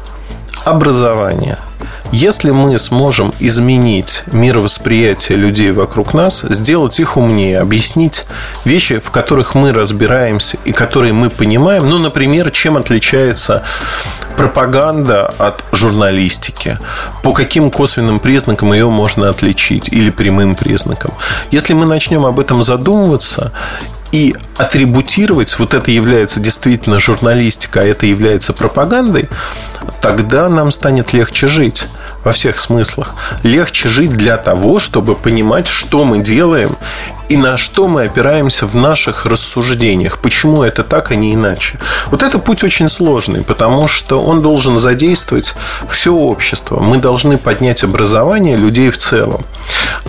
образование– 0.64 1.56
если 2.12 2.50
мы 2.50 2.78
сможем 2.78 3.32
изменить 3.38 4.24
мировосприятие 4.32 5.38
людей 5.38 5.72
вокруг 5.72 6.14
нас, 6.14 6.44
сделать 6.48 6.98
их 6.98 7.16
умнее, 7.16 7.60
объяснить 7.60 8.26
вещи, 8.64 8.98
в 8.98 9.10
которых 9.10 9.54
мы 9.54 9.72
разбираемся 9.72 10.58
и 10.64 10.72
которые 10.72 11.12
мы 11.12 11.30
понимаем, 11.30 11.88
ну, 11.88 11.98
например, 11.98 12.50
чем 12.50 12.76
отличается 12.76 13.62
пропаганда 14.36 15.26
от 15.38 15.64
журналистики, 15.72 16.78
по 17.22 17.32
каким 17.32 17.70
косвенным 17.70 18.18
признакам 18.18 18.72
ее 18.72 18.88
можно 18.88 19.28
отличить 19.28 19.88
или 19.92 20.10
прямым 20.10 20.54
признакам. 20.54 21.12
Если 21.50 21.74
мы 21.74 21.86
начнем 21.86 22.24
об 22.24 22.40
этом 22.40 22.62
задумываться 22.62 23.52
и 24.12 24.34
атрибутировать, 24.56 25.58
вот 25.58 25.74
это 25.74 25.90
является 25.90 26.40
действительно 26.40 26.98
журналистика, 26.98 27.80
а 27.80 27.84
это 27.84 28.06
является 28.06 28.52
пропагандой, 28.52 29.28
тогда 30.02 30.48
нам 30.48 30.70
станет 30.70 31.12
легче 31.12 31.46
жить 31.46 31.86
во 32.24 32.32
всех 32.32 32.58
смыслах. 32.58 33.14
Легче 33.42 33.88
жить 33.88 34.12
для 34.12 34.36
того, 34.36 34.78
чтобы 34.78 35.14
понимать, 35.14 35.66
что 35.66 36.04
мы 36.04 36.18
делаем 36.18 36.76
и 37.30 37.36
на 37.36 37.56
что 37.56 37.86
мы 37.86 38.06
опираемся 38.06 38.66
в 38.66 38.74
наших 38.74 39.24
рассуждениях. 39.24 40.18
Почему 40.18 40.64
это 40.64 40.82
так, 40.82 41.12
а 41.12 41.14
не 41.14 41.32
иначе. 41.32 41.78
Вот 42.10 42.24
это 42.24 42.40
путь 42.40 42.64
очень 42.64 42.88
сложный, 42.88 43.44
потому 43.44 43.86
что 43.86 44.20
он 44.20 44.42
должен 44.42 44.80
задействовать 44.80 45.54
все 45.88 46.12
общество. 46.12 46.80
Мы 46.80 46.98
должны 46.98 47.38
поднять 47.38 47.84
образование 47.84 48.56
людей 48.56 48.90
в 48.90 48.96
целом. 48.96 49.44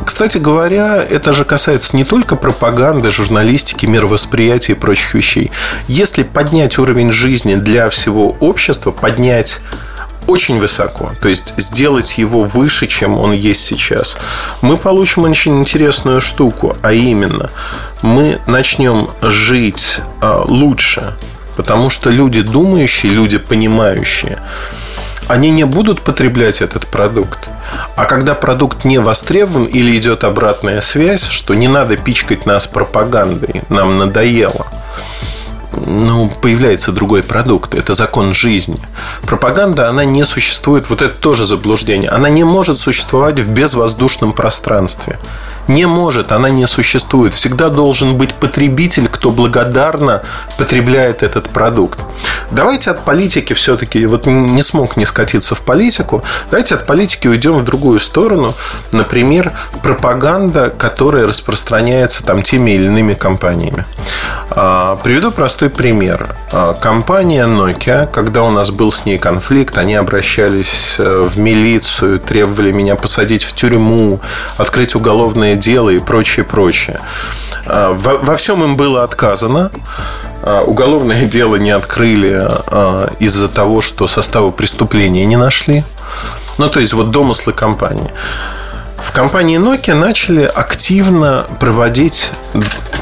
Кстати 0.04 0.40
говоря, 0.40 0.98
это 0.98 1.32
же 1.32 1.46
касается 1.46 1.96
не 1.96 2.06
только 2.06 2.36
пропаганды, 2.36 3.12
журналистики, 3.12 3.86
мировосприятия 3.86 4.74
и 4.74 4.76
прочих 4.76 5.14
вещей. 5.14 5.52
Если 5.88 6.24
поднять 6.24 6.80
уровень 6.80 7.12
жизни 7.12 7.54
для 7.54 7.92
всего 7.92 8.36
общества, 8.40 8.90
поднять 8.90 9.62
очень 10.28 10.60
высоко, 10.60 11.12
то 11.22 11.28
есть 11.28 11.54
сделать 11.58 12.18
его 12.18 12.44
выше, 12.44 12.88
чем 12.88 13.18
он 13.18 13.32
есть 13.32 13.66
сейчас, 13.66 14.18
мы 14.62 14.78
получим 14.78 15.24
очень 15.24 15.60
интересную 15.60 16.22
штуку, 16.22 16.78
а 16.82 16.94
именно 16.94 17.50
мы 18.02 18.40
начнем 18.48 19.10
жить 19.22 20.00
а, 20.22 20.44
лучше, 20.48 21.16
Потому 21.56 21.90
что 21.90 22.10
люди 22.10 22.42
думающие, 22.42 23.12
люди 23.12 23.38
понимающие, 23.38 24.40
они 25.28 25.50
не 25.50 25.64
будут 25.64 26.02
потреблять 26.02 26.62
этот 26.62 26.88
продукт. 26.88 27.50
А 27.96 28.06
когда 28.06 28.36
продукт 28.36 28.84
не 28.84 28.98
востребован 29.00 29.66
или 29.66 29.98
идет 29.98 30.24
обратная 30.24 30.82
связь, 30.82 31.28
что 31.28 31.54
не 31.54 31.68
надо 31.68 31.98
пичкать 31.98 32.46
нас 32.46 32.68
пропагандой, 32.68 33.62
нам 33.70 33.98
надоело– 33.98 34.68
ну, 35.74 36.32
появляется 36.42 36.92
другой 36.92 37.24
продукт. 37.24 37.76
Это 37.76 37.94
закон 37.94 38.34
жизни. 38.34 38.80
Пропаганда, 39.24 39.90
она 39.90 40.06
не 40.06 40.26
существует, 40.26 40.90
вот 40.90 41.02
это 41.02 41.16
тоже 41.16 41.46
заблуждение. 41.46 42.10
Она 42.10 42.30
не 42.30 42.44
может 42.44 42.78
существовать 42.78 43.40
в 43.40 43.52
безвоздушном 43.54 44.34
пространстве. 44.34 45.20
Не 45.68 45.86
может, 45.86 46.32
она 46.32 46.50
не 46.50 46.68
существует. 46.68 47.34
Всегда 47.34 47.70
должен 47.70 48.18
быть 48.18 48.34
потребитель, 48.34 49.08
кто 49.08 49.32
благодарно 49.32 50.24
потребляет 50.58 51.24
этот 51.24 51.50
продукт. 51.50 52.00
Давайте 52.52 52.92
от 52.92 53.06
политики 53.06 53.54
все-таки, 53.54 54.06
вот 54.06 54.26
не 54.26 54.62
смог 54.62 54.98
не 54.98 55.06
скатиться 55.06 55.56
в 55.56 55.62
политику, 55.62 56.22
давайте 56.50 56.76
от 56.76 56.86
политики 56.86 57.28
уйдем 57.28 57.60
в 57.60 57.64
другую 57.64 58.00
сторону. 58.00 58.54
Например, 58.92 59.54
пропаганда, 59.82 60.70
которая 60.70 61.28
распространяется 61.28 62.24
там 62.24 62.44
теми 62.44 62.72
или 62.72 62.86
иными 62.86 63.14
компаниями. 63.14 63.86
А, 64.50 64.98
приведу 64.98 65.32
простой 65.32 65.70
пример. 65.70 66.36
А, 66.52 66.74
компания 66.74 67.46
Nokia, 67.48 68.06
когда 68.12 68.44
у 68.44 68.52
нас 68.52 68.70
был 68.72 68.92
с 68.92 69.06
ней 69.06 69.18
конфликт, 69.18 69.78
они 69.78 69.96
обращались 69.96 70.96
э, 71.00 71.30
в 71.30 71.40
милицию, 71.40 72.20
требовали 72.20 72.72
меня 72.72 72.96
посадить 72.96 73.44
в 73.44 73.54
тюрьму, 73.54 74.20
открыть 74.58 74.94
уголовное 74.96 75.56
дело 75.62 75.90
и 75.90 76.00
прочее, 76.00 76.46
прочее. 76.46 77.00
А, 77.66 77.94
во, 77.94 78.18
во 78.18 78.36
всем 78.36 78.64
им 78.64 78.76
было 78.76 79.04
отказано. 79.04 79.72
А, 80.44 80.64
уголовное 80.64 81.26
дело 81.38 81.56
не 81.56 81.72
открыли 81.72 82.36
а, 82.36 83.14
из-за 83.20 83.48
того, 83.48 83.82
что 83.82 84.08
состава 84.08 84.52
преступления 84.52 85.26
не 85.26 85.38
нашли. 85.38 85.84
Ну, 86.58 86.70
то 86.70 86.82
есть, 86.82 86.94
вот 86.94 87.12
домыслы 87.12 87.54
компании. 87.54 88.12
В 89.02 89.12
компании 89.12 89.60
Nokia 89.60 89.96
начали 89.96 90.44
активно 90.44 91.48
проводить 91.60 92.32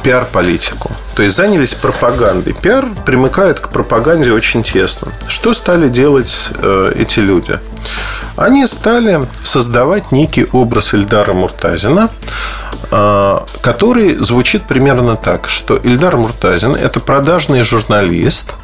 пиар-политику. 0.04 0.92
То 1.16 1.24
есть 1.24 1.36
занялись 1.36 1.74
пропагандой. 1.74 2.54
Пиар 2.54 2.86
примыкает 3.06 3.60
к 3.60 3.70
пропаганде 3.70 4.32
очень 4.32 4.64
тесно. 4.64 5.12
Что 5.28 5.54
стали 5.54 5.90
делать 5.90 6.52
э, 6.58 6.94
эти 6.96 7.20
люди? 7.20 7.60
Они 8.38 8.66
стали 8.68 9.28
создавать 9.44 10.12
некий 10.12 10.48
образ 10.52 10.94
Ильдара 10.94 11.34
Муртазина, 11.34 12.10
э, 12.92 13.40
который 13.62 14.16
звучит 14.18 14.64
примерно 14.64 15.18
так, 15.18 15.50
что 15.50 15.76
Ильдар 15.76 16.16
Муртазин– 16.16 16.76
это 16.76 17.02
продажный 17.02 17.64
журналист, 17.64 18.56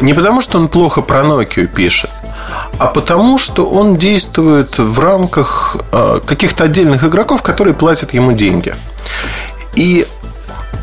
не 0.00 0.14
потому, 0.14 0.40
что 0.40 0.58
он 0.58 0.68
плохо 0.68 1.02
про 1.02 1.20
Nokia 1.20 1.66
пишет, 1.66 2.10
а 2.78 2.86
потому, 2.86 3.38
что 3.38 3.66
он 3.66 3.96
действует 3.96 4.78
в 4.78 4.98
рамках 5.00 5.76
э, 5.92 6.20
каких-то 6.24 6.64
отдельных 6.64 7.04
игроков, 7.04 7.42
которые 7.42 7.74
платят 7.74 8.14
ему 8.14 8.32
деньги. 8.32 8.74
И 9.74 10.06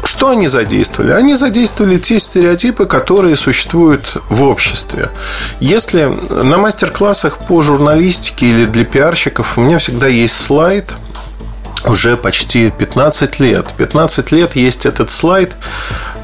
что 0.04 0.30
они 0.30 0.48
задействовали? 0.48 1.12
Они 1.12 1.36
задействовали 1.36 1.98
те 1.98 2.20
стереотипы, 2.20 2.86
которые 2.86 3.36
существуют 3.36 4.18
в 4.30 4.44
обществе. 4.44 5.10
Если 5.60 6.06
на 6.30 6.58
мастер-классах 6.58 7.40
по 7.40 7.62
журналистике 7.62 8.48
или 8.48 8.66
для 8.66 8.86
пиарщиков 8.86 9.58
у 9.58 9.62
меня 9.62 9.80
всегда 9.80 10.08
есть 10.08 10.40
слайд, 10.40 10.94
уже 11.86 12.18
почти 12.18 12.72
15 12.72 13.40
лет. 13.40 13.68
15 13.78 14.32
лет 14.32 14.56
есть 14.56 14.86
этот 14.86 15.12
слайд, 15.12 15.56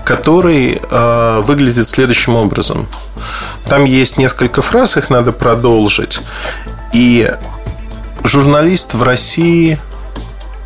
который 0.04 0.82
э, 0.82 1.42
выглядит 1.46 1.88
следующим 1.88 2.36
образом. 2.36 2.88
Там 3.68 3.86
есть 3.86 4.18
несколько 4.18 4.62
фраз, 4.62 4.98
их 4.98 5.10
надо 5.10 5.32
продолжить. 5.32 6.22
И 6.94 7.32
журналист 8.24 8.94
в 8.94 9.04
России 9.04 9.80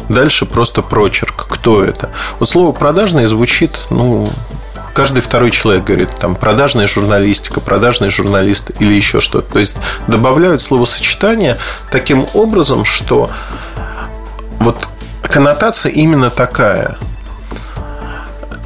Дальше 0.10 0.46
просто 0.46 0.82
прочерк. 0.82 1.48
Кто 1.50 1.84
это? 1.84 2.10
Вот 2.40 2.50
слово 2.50 2.72
продажный 2.72 3.26
звучит, 3.26 3.82
ну, 3.90 4.30
каждый 4.94 5.22
второй 5.22 5.52
человек 5.52 5.84
говорит, 5.84 6.10
там, 6.20 6.36
продажная 6.36 6.88
журналистика, 6.88 7.60
продажный 7.60 8.10
журналист 8.10 8.72
или 8.80 8.94
еще 8.94 9.20
что-то. 9.20 9.54
То 9.54 9.60
есть 9.60 9.76
добавляют 10.08 10.62
словосочетание 10.62 11.58
таким 11.92 12.26
образом, 12.34 12.86
что 12.86 13.30
вот 14.60 14.88
коннотация 15.22 15.92
именно 15.92 16.30
такая. 16.30 16.98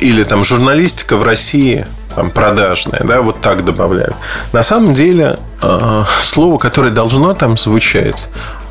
Или 0.02 0.24
там 0.24 0.44
журналистика 0.44 1.16
в 1.16 1.24
России 1.24 1.86
там, 2.16 2.32
продажная, 2.32 3.02
да, 3.04 3.22
вот 3.22 3.42
так 3.42 3.64
добавляют. 3.64 4.16
На 4.52 4.64
самом 4.64 4.94
деле, 4.94 5.38
э, 5.62 6.04
слово, 6.22 6.58
которое 6.58 6.92
должно 6.92 7.34
там 7.34 7.58
звучать, 7.58 8.28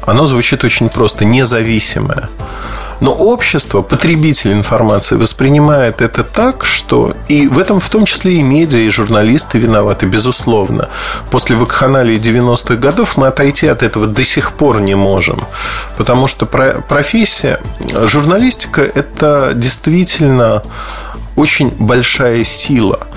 оно 0.06 0.26
звучит 0.26 0.64
очень 0.64 0.88
просто, 0.88 1.24
независимое. 1.24 2.28
Но 3.00 3.12
общество, 3.12 3.80
потребитель 3.80 4.52
информации 4.52 5.16
воспринимает 5.16 6.02
это 6.02 6.22
так, 6.22 6.66
что 6.66 7.14
и 7.28 7.48
в 7.48 7.58
этом 7.58 7.80
в 7.80 7.88
том 7.88 8.04
числе 8.04 8.34
и 8.34 8.42
медиа, 8.42 8.78
и 8.78 8.90
журналисты 8.90 9.58
виноваты, 9.58 10.06
безусловно. 10.06 10.88
После 11.30 11.56
вакханалии 11.56 12.18
90-х 12.18 12.76
годов 12.76 13.16
мы 13.16 13.28
отойти 13.28 13.66
от 13.68 13.82
этого 13.82 14.06
до 14.06 14.22
сих 14.22 14.52
пор 14.52 14.80
не 14.82 14.96
можем. 14.96 15.40
Потому 15.96 16.26
что 16.26 16.44
профессия, 16.44 17.60
журналистика– 18.04 18.82
это 18.94 19.52
действительно 19.54 20.62
очень 21.40 21.70
большая 21.70 22.44
сила. 22.44 23.08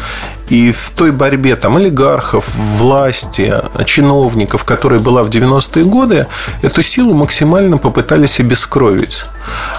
И 0.49 0.71
в 0.71 0.91
той 0.91 1.11
борьбе 1.11 1.55
там 1.55 1.77
олигархов, 1.77 2.53
власти, 2.55 3.53
чиновников, 3.85 4.65
которая 4.65 4.99
была 4.99 5.23
в 5.23 5.29
90-е 5.29 5.85
годы, 5.85 6.27
эту 6.61 6.83
силу 6.83 7.13
максимально 7.13 7.77
попытались 7.77 8.39
обескровить. 8.39 9.25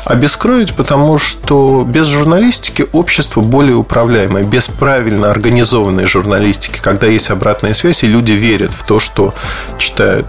Обескровить, 0.04 0.74
потому 0.74 1.18
что 1.18 1.84
без 1.86 2.06
журналистики 2.06 2.86
общество 2.92 3.40
более 3.40 3.76
управляемое, 3.76 4.42
без 4.42 4.68
правильно 4.68 5.30
организованной 5.30 6.06
журналистики, 6.06 6.80
когда 6.82 7.06
есть 7.06 7.30
обратная 7.30 7.74
связь, 7.74 8.02
и 8.02 8.06
люди 8.06 8.32
верят 8.32 8.72
в 8.72 8.84
то, 8.84 8.98
что 8.98 9.34
читают. 9.78 10.26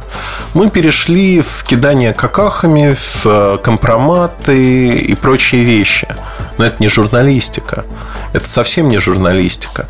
Мы 0.54 0.70
перешли 0.70 1.42
в 1.42 1.64
кидание 1.66 2.14
какахами, 2.14 2.96
в 2.96 3.58
компроматы 3.64 4.88
и 4.98 5.16
прочие 5.16 5.64
вещи. 5.64 6.08
Но 6.58 6.66
это 6.66 6.78
не 6.80 6.88
журналистика. 6.88 7.84
Это 8.36 8.50
совсем 8.50 8.90
не 8.90 9.00
журналистика. 9.00 9.88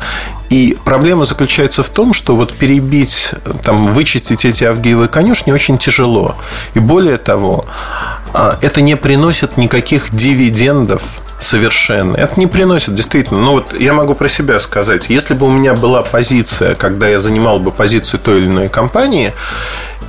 И 0.50 0.76
проблема 0.84 1.24
заключается 1.24 1.82
в 1.82 1.88
том, 1.88 2.14
что 2.14 2.36
вот 2.36 2.54
перебить, 2.54 3.32
там, 3.64 3.88
вычистить 3.88 4.44
эти 4.44 4.62
авгиевые 4.62 5.08
конюшни 5.08 5.50
очень 5.50 5.78
тяжело. 5.78 6.36
И 6.74 6.78
более 6.78 7.18
того, 7.18 7.66
а, 8.32 8.56
это 8.62 8.82
не 8.82 8.96
приносит 8.96 9.56
никаких 9.56 10.14
дивидендов 10.14 11.02
совершенно. 11.40 12.16
Это 12.16 12.38
не 12.38 12.46
приносит, 12.46 12.94
действительно. 12.94 13.40
Ну, 13.40 13.52
вот 13.52 13.78
я 13.78 13.92
могу 13.92 14.14
про 14.14 14.28
себя 14.28 14.60
сказать. 14.60 15.10
Если 15.10 15.34
бы 15.34 15.46
у 15.46 15.50
меня 15.50 15.74
была 15.74 16.02
позиция, 16.02 16.76
когда 16.76 17.08
я 17.08 17.18
занимал 17.18 17.58
бы 17.58 17.72
позицию 17.72 18.20
той 18.20 18.38
или 18.38 18.46
иной 18.46 18.68
компании, 18.68 19.32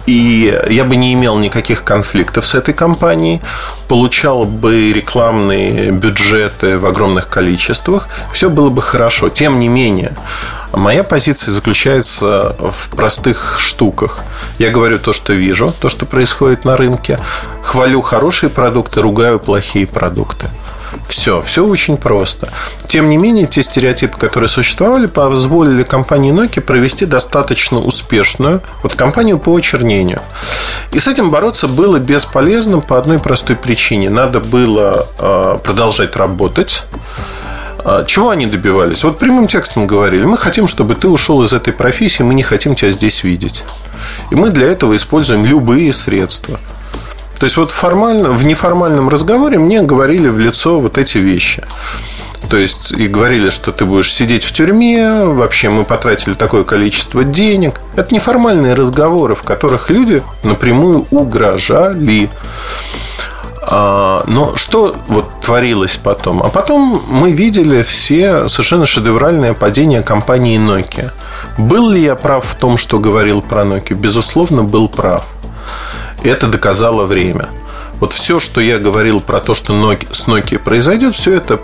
и 0.08 0.58
я 0.70 0.86
бы 0.86 0.96
не 0.96 1.14
имел 1.14 1.38
никаких 1.38 1.84
конфликтов 1.84 2.48
с 2.48 2.56
этой 2.56 2.74
компанией, 2.74 3.42
получал 3.90 4.46
бы 4.46 4.94
рекламные 4.94 5.92
бюджеты 5.92 6.80
в 6.80 6.86
огромных 6.86 7.28
количествах, 7.28 8.08
все 8.32 8.50
было 8.50 8.70
бы 8.70 8.82
хорошо. 8.82 9.28
Тем 9.28 9.60
не 9.60 9.68
менее, 9.68 10.14
моя 10.72 11.04
позиция 11.04 11.52
заключается 11.52 12.56
в 12.58 12.96
простых 12.96 13.58
штуках. 13.60 14.24
Я 14.60 14.70
говорю 14.70 14.98
то, 14.98 15.12
что 15.12 15.34
вижу, 15.34 15.74
то, 15.78 15.90
что 15.90 16.06
происходит 16.06 16.64
на 16.64 16.78
рынке, 16.78 17.20
хвалю 17.62 18.02
хорошие 18.02 18.50
продукты, 18.50 19.02
ругаю 19.02 19.40
плохие 19.40 19.86
продукты. 19.86 20.48
Все, 21.08 21.42
все 21.42 21.66
очень 21.66 21.98
просто. 21.98 22.50
Тем 22.88 23.10
не 23.10 23.18
менее, 23.18 23.48
те 23.48 23.62
стереотипы, 23.62 24.18
которые 24.18 24.50
существовали, 24.50 25.08
позволили 25.08 25.84
компании 25.84 26.34
Nokia 26.34 26.62
провести 26.62 27.06
достаточно 27.06 27.80
успешную 27.80 28.62
вот 28.84 28.96
кампанию 28.96 29.40
по 29.40 29.56
очернению. 29.56 30.22
И 30.92 31.00
с 31.00 31.08
этим 31.08 31.32
бороться 31.32 31.68
было 31.68 32.00
бесполезно 32.00 32.80
по 32.80 32.98
одной 32.98 33.20
простой 33.20 33.56
причине. 33.56 34.10
Надо 34.10 34.40
было 34.40 35.08
э, 35.20 35.60
продолжать 35.64 36.16
работать. 36.16 36.84
А, 37.80 38.04
чего 38.04 38.30
они 38.32 38.46
добивались? 38.46 39.04
Вот 39.04 39.20
прямым 39.20 39.48
текстом 39.48 39.88
говорили, 39.88 40.26
мы 40.26 40.38
хотим, 40.38 40.68
чтобы 40.68 40.96
ты 40.96 41.08
ушел 41.08 41.42
из 41.44 41.54
этой 41.54 41.74
профессии, 41.74 42.24
мы 42.24 42.34
не 42.34 42.44
хотим 42.44 42.76
тебя 42.76 42.92
здесь 42.92 43.24
видеть. 43.24 43.64
И 44.32 44.36
мы 44.36 44.50
для 44.50 44.68
этого 44.68 44.96
используем 44.96 45.46
любые 45.46 45.94
средства. 45.94 46.60
То 47.40 47.44
есть 47.44 47.58
вот 47.58 47.72
формально, 47.72 48.30
в 48.30 48.46
неформальном 48.46 49.10
разговоре 49.10 49.60
мне 49.60 49.82
говорили 49.82 50.28
в 50.28 50.40
лицо 50.40 50.80
вот 50.80 50.98
эти 50.98 51.18
вещи. 51.18 51.64
То 52.50 52.58
есть 52.58 52.92
и 52.92 53.08
говорили, 53.08 53.50
что 53.50 53.72
ты 53.72 53.86
будешь 53.86 54.12
сидеть 54.12 54.44
в 54.44 54.54
тюрьме, 54.54 55.26
вообще 55.26 55.70
мы 55.70 55.84
потратили 55.84 56.34
такое 56.34 56.64
количество 56.64 57.24
денег. 57.24 57.82
Это 57.96 58.14
неформальные 58.14 58.74
разговоры, 58.74 59.36
в 59.36 59.44
которых 59.44 59.90
люди 59.90 60.24
напрямую 60.44 61.06
угрожали. 61.12 62.30
А, 63.70 64.24
но 64.28 64.56
что 64.56 64.96
вот 65.08 65.42
творилось 65.42 65.98
потом? 65.98 66.42
А 66.42 66.48
потом 66.48 67.04
мы 67.10 67.32
видели 67.32 67.82
все 67.82 68.48
совершенно 68.48 68.86
шедевральное 68.86 69.54
падение 69.54 70.02
компании 70.02 70.58
Nokia. 70.58 71.12
Был 71.58 71.90
ли 71.90 72.02
я 72.02 72.16
прав 72.16 72.46
в 72.46 72.56
том, 72.56 72.78
что 72.78 72.98
говорил 73.00 73.42
про 73.42 73.64
Nokia? 73.64 73.94
Безусловно, 73.94 74.64
был 74.64 74.88
прав. 74.88 75.26
Это 76.24 76.48
доказало 76.48 77.06
время. 77.06 77.50
Вот 78.00 78.14
все, 78.14 78.40
что 78.40 78.62
я 78.62 78.78
говорил 78.78 79.20
про 79.20 79.40
то, 79.40 79.54
что 79.54 79.74
с 80.12 80.28
Nokia 80.28 80.60
произойдет, 80.60 81.16
все 81.16 81.36
это 81.36 81.60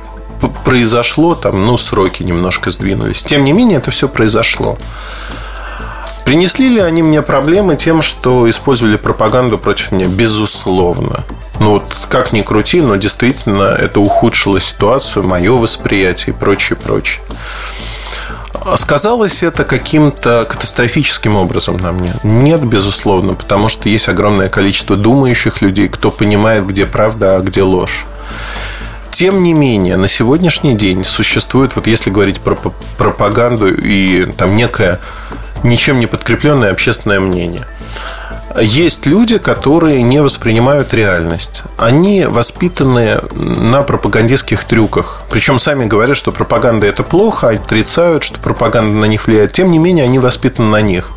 произошло, 0.65 1.35
там, 1.35 1.65
ну, 1.65 1.77
сроки 1.77 2.23
немножко 2.23 2.69
сдвинулись. 2.69 3.23
Тем 3.23 3.43
не 3.43 3.53
менее, 3.53 3.77
это 3.77 3.91
все 3.91 4.07
произошло. 4.07 4.77
Принесли 6.25 6.69
ли 6.69 6.79
они 6.79 7.03
мне 7.03 7.21
проблемы 7.21 7.75
тем, 7.75 8.01
что 8.01 8.49
использовали 8.49 8.95
пропаганду 8.95 9.57
против 9.57 9.91
меня? 9.91 10.07
Безусловно. 10.07 11.23
Ну 11.59 11.71
вот 11.71 11.83
как 12.09 12.31
ни 12.31 12.41
крути, 12.41 12.81
но 12.81 12.95
действительно 12.95 13.63
это 13.63 13.99
ухудшило 13.99 14.59
ситуацию, 14.59 15.23
мое 15.23 15.51
восприятие 15.53 16.33
и 16.33 16.37
прочее, 16.37 16.77
прочее. 16.77 17.21
Сказалось 18.75 19.43
это 19.43 19.63
каким-то 19.65 20.45
катастрофическим 20.49 21.35
образом 21.35 21.77
на 21.77 21.91
мне? 21.91 22.13
Нет, 22.23 22.63
безусловно, 22.63 23.33
потому 23.33 23.67
что 23.67 23.89
есть 23.89 24.07
огромное 24.07 24.49
количество 24.49 24.95
думающих 24.95 25.61
людей, 25.61 25.87
кто 25.87 26.11
понимает, 26.11 26.65
где 26.65 26.85
правда, 26.85 27.37
а 27.37 27.39
где 27.41 27.61
ложь. 27.63 28.05
Тем 29.11 29.43
не 29.43 29.53
менее, 29.53 29.97
на 29.97 30.07
сегодняшний 30.07 30.75
день 30.75 31.03
существует, 31.03 31.75
вот 31.75 31.85
если 31.87 32.09
говорить 32.09 32.39
про 32.39 32.55
пропаганду 32.97 33.71
и 33.71 34.25
там 34.25 34.55
некое 34.55 34.99
ничем 35.63 35.99
не 35.99 36.07
подкрепленное 36.07 36.71
общественное 36.71 37.19
мнение. 37.19 37.67
Есть 38.59 39.07
люди, 39.07 39.39
которые 39.39 40.03
не 40.03 40.21
воспринимают 40.21 40.93
реальность. 40.93 41.63
Они 41.77 42.25
воспитаны 42.25 43.19
на 43.33 43.81
пропагандистских 43.81 44.63
трюках. 44.65 45.23
Причем 45.29 45.57
сами 45.57 45.85
говорят, 45.85 46.15
что 46.15 46.31
пропаганда 46.31 46.85
это 46.85 47.03
плохо, 47.03 47.49
отрицают, 47.49 48.23
что 48.23 48.39
пропаганда 48.39 48.95
на 48.95 49.05
них 49.05 49.25
влияет. 49.25 49.53
Тем 49.53 49.71
не 49.71 49.79
менее, 49.79 50.05
они 50.05 50.19
воспитаны 50.19 50.69
на 50.69 50.81
них. 50.81 51.09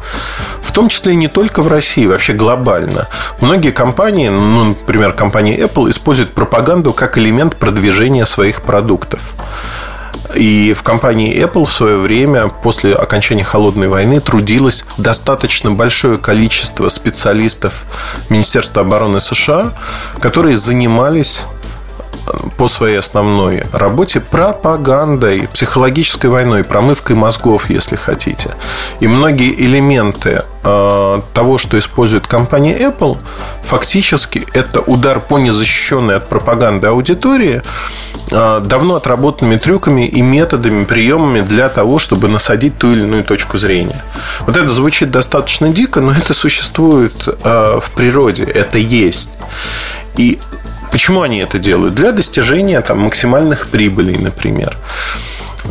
В 0.62 0.72
том 0.72 0.88
числе 0.88 1.14
не 1.14 1.28
только 1.28 1.62
в 1.62 1.68
России, 1.68 2.06
вообще 2.06 2.32
глобально. 2.32 3.08
Многие 3.40 3.70
компании, 3.70 4.28
ну, 4.28 4.64
например, 4.64 5.12
компания 5.12 5.58
Apple, 5.58 5.90
используют 5.90 6.32
пропаганду 6.32 6.94
как 6.94 7.18
элемент 7.18 7.56
продвижения 7.56 8.24
своих 8.24 8.62
продуктов. 8.62 9.20
И 10.34 10.74
в 10.76 10.82
компании 10.82 11.36
Apple 11.42 11.64
в 11.64 11.72
свое 11.72 11.96
время, 11.98 12.48
после 12.48 12.94
окончания 12.94 13.44
холодной 13.44 13.88
войны, 13.88 14.20
трудилось 14.20 14.84
достаточно 14.98 15.70
большое 15.70 16.18
количество 16.18 16.88
специалистов 16.88 17.84
Министерства 18.28 18.82
обороны 18.82 19.20
США, 19.20 19.74
которые 20.20 20.56
занимались 20.56 21.46
по 22.56 22.68
своей 22.68 22.98
основной 22.98 23.64
работе 23.72 24.20
пропагандой, 24.20 25.48
психологической 25.52 26.30
войной, 26.30 26.64
промывкой 26.64 27.16
мозгов, 27.16 27.70
если 27.70 27.96
хотите. 27.96 28.54
И 29.00 29.08
многие 29.08 29.54
элементы 29.54 30.42
э, 30.62 31.20
того, 31.34 31.58
что 31.58 31.78
использует 31.78 32.26
компания 32.26 32.78
Apple, 32.78 33.18
фактически 33.62 34.46
это 34.52 34.80
удар 34.80 35.20
по 35.20 35.38
незащищенной 35.38 36.16
от 36.16 36.28
пропаганды 36.28 36.86
аудитории 36.88 37.62
э, 38.30 38.60
давно 38.64 38.96
отработанными 38.96 39.56
трюками 39.56 40.06
и 40.06 40.22
методами, 40.22 40.84
приемами 40.84 41.40
для 41.40 41.68
того, 41.68 41.98
чтобы 41.98 42.28
насадить 42.28 42.78
ту 42.78 42.92
или 42.92 43.02
иную 43.02 43.24
точку 43.24 43.58
зрения. 43.58 44.02
Вот 44.46 44.56
это 44.56 44.68
звучит 44.68 45.10
достаточно 45.10 45.68
дико, 45.68 46.00
но 46.00 46.12
это 46.12 46.34
существует 46.34 47.28
э, 47.28 47.80
в 47.80 47.90
природе, 47.92 48.44
это 48.44 48.78
есть. 48.78 49.30
И 50.16 50.38
Почему 50.90 51.22
они 51.22 51.38
это 51.38 51.58
делают? 51.58 51.94
Для 51.94 52.12
достижения 52.12 52.80
там, 52.80 53.00
максимальных 53.00 53.68
прибылей, 53.68 54.16
например. 54.18 54.76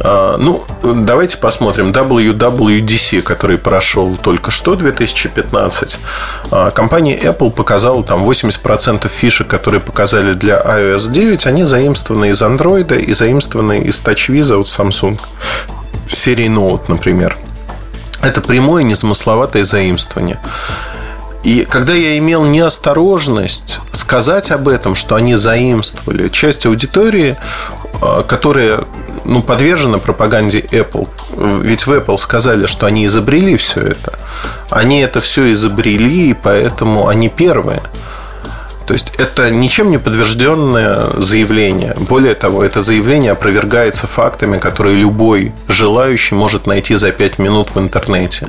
А, 0.01 0.37
ну, 0.37 0.63
давайте 0.83 1.37
посмотрим. 1.37 1.91
WWDC, 1.91 3.21
который 3.21 3.57
прошел 3.57 4.15
только 4.15 4.51
что, 4.51 4.75
2015. 4.75 5.99
А, 6.51 6.71
компания 6.71 7.17
Apple 7.17 7.51
показала 7.51 8.03
там 8.03 8.23
80% 8.23 9.07
фишек, 9.07 9.47
которые 9.47 9.81
показали 9.81 10.33
для 10.33 10.61
iOS 10.61 11.11
9, 11.11 11.45
они 11.47 11.63
заимствованы 11.63 12.29
из 12.29 12.41
Android 12.41 12.97
и 12.97 13.13
заимствованы 13.13 13.81
из 13.81 14.01
TouchWiz 14.01 14.59
от 14.59 14.67
Samsung. 14.67 15.19
Серии 16.07 16.47
Note, 16.47 16.83
например. 16.87 17.37
Это 18.21 18.41
прямое 18.41 18.83
незамысловатое 18.83 19.63
заимствование. 19.63 20.39
И 21.45 21.63
когда 21.63 21.93
я 21.93 22.17
имел 22.17 22.43
неосторожность 22.43 23.79
сказать 23.91 24.49
об 24.49 24.67
этом, 24.67 24.95
что 24.95 25.13
они 25.13 25.35
заимствовали 25.35 26.27
часть 26.29 26.65
аудитории, 26.65 27.37
э, 28.01 28.23
которая 28.27 28.85
ну, 29.25 29.43
подвержена 29.43 29.99
пропаганде 29.99 30.61
Apple. 30.61 31.07
Ведь 31.61 31.85
в 31.85 31.91
Apple 31.91 32.17
сказали, 32.17 32.65
что 32.65 32.87
они 32.87 33.05
изобрели 33.05 33.57
все 33.57 33.81
это. 33.81 34.17
Они 34.71 35.01
это 35.01 35.21
все 35.21 35.51
изобрели, 35.51 36.31
и 36.31 36.33
поэтому 36.33 37.07
они 37.07 37.29
первые. 37.29 37.81
То 38.85 38.93
есть 38.93 39.11
это 39.17 39.49
ничем 39.49 39.89
не 39.89 39.97
подтвержденное 39.97 41.11
заявление. 41.17 41.95
Более 41.97 42.35
того, 42.35 42.63
это 42.63 42.81
заявление 42.81 43.31
опровергается 43.31 44.07
фактами, 44.07 44.59
которые 44.59 44.95
любой 44.95 45.53
желающий 45.67 46.35
может 46.35 46.67
найти 46.67 46.95
за 46.95 47.11
5 47.11 47.39
минут 47.39 47.75
в 47.75 47.79
интернете. 47.79 48.47